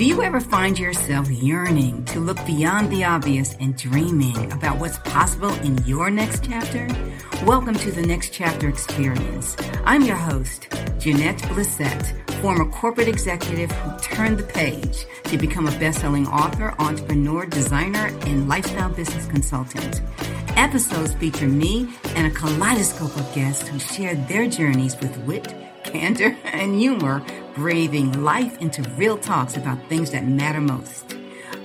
Do 0.00 0.06
you 0.06 0.22
ever 0.22 0.40
find 0.40 0.78
yourself 0.78 1.30
yearning 1.30 2.06
to 2.06 2.20
look 2.20 2.42
beyond 2.46 2.90
the 2.90 3.04
obvious 3.04 3.54
and 3.60 3.76
dreaming 3.76 4.50
about 4.50 4.78
what's 4.78 4.96
possible 5.00 5.52
in 5.56 5.76
your 5.84 6.08
next 6.08 6.42
chapter? 6.42 6.88
Welcome 7.44 7.74
to 7.74 7.92
the 7.92 8.00
Next 8.00 8.32
Chapter 8.32 8.66
Experience. 8.66 9.58
I'm 9.84 10.00
your 10.00 10.16
host, 10.16 10.68
Janette 10.98 11.36
Blissett, 11.50 12.30
former 12.40 12.64
corporate 12.70 13.08
executive 13.08 13.70
who 13.70 13.98
turned 13.98 14.38
the 14.38 14.42
page 14.42 15.04
to 15.24 15.36
become 15.36 15.66
a 15.66 15.78
best-selling 15.78 16.26
author, 16.28 16.74
entrepreneur, 16.78 17.44
designer, 17.44 18.06
and 18.22 18.48
lifestyle 18.48 18.88
business 18.88 19.26
consultant. 19.26 20.00
Episodes 20.56 21.12
feature 21.12 21.46
me 21.46 21.92
and 22.16 22.26
a 22.26 22.30
kaleidoscope 22.30 23.14
of 23.18 23.34
guests 23.34 23.68
who 23.68 23.78
share 23.78 24.14
their 24.14 24.48
journeys 24.48 24.98
with 25.00 25.14
wit, 25.26 25.54
candor, 25.84 26.36
and 26.44 26.78
humor, 26.78 27.22
breathing 27.54 28.22
life 28.22 28.58
into 28.60 28.82
real 28.90 29.18
talks 29.18 29.56
about 29.56 29.78
things 29.88 30.10
that 30.10 30.26
matter 30.26 30.60
most. 30.60 31.16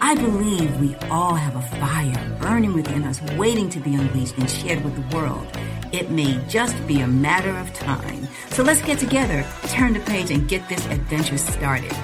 I 0.02 0.14
believe 0.14 0.80
we 0.80 0.96
all 1.10 1.36
have 1.36 1.56
a 1.56 1.62
fire 1.80 2.38
burning 2.42 2.74
within 2.74 3.04
us, 3.04 3.22
waiting 3.38 3.70
to 3.70 3.80
be 3.80 3.96
unleashed 3.96 4.38
and 4.38 4.50
shared 4.50 4.84
with 4.84 4.96
the 4.96 5.16
world. 5.16 5.48
It 5.92 6.12
may 6.12 6.40
just 6.48 6.76
be 6.86 7.02
a 7.02 7.08
matter 7.08 7.52
of 7.52 7.74
time. 7.74 8.28
So 8.50 8.62
let's 8.62 8.82
get 8.82 9.00
together, 9.00 9.46
turn 9.70 9.94
the 9.94 10.02
page, 10.02 10.32
and 10.32 10.48
get 10.50 10.68
this 10.68 10.86
adventure 10.88 11.38
started. 11.38 11.96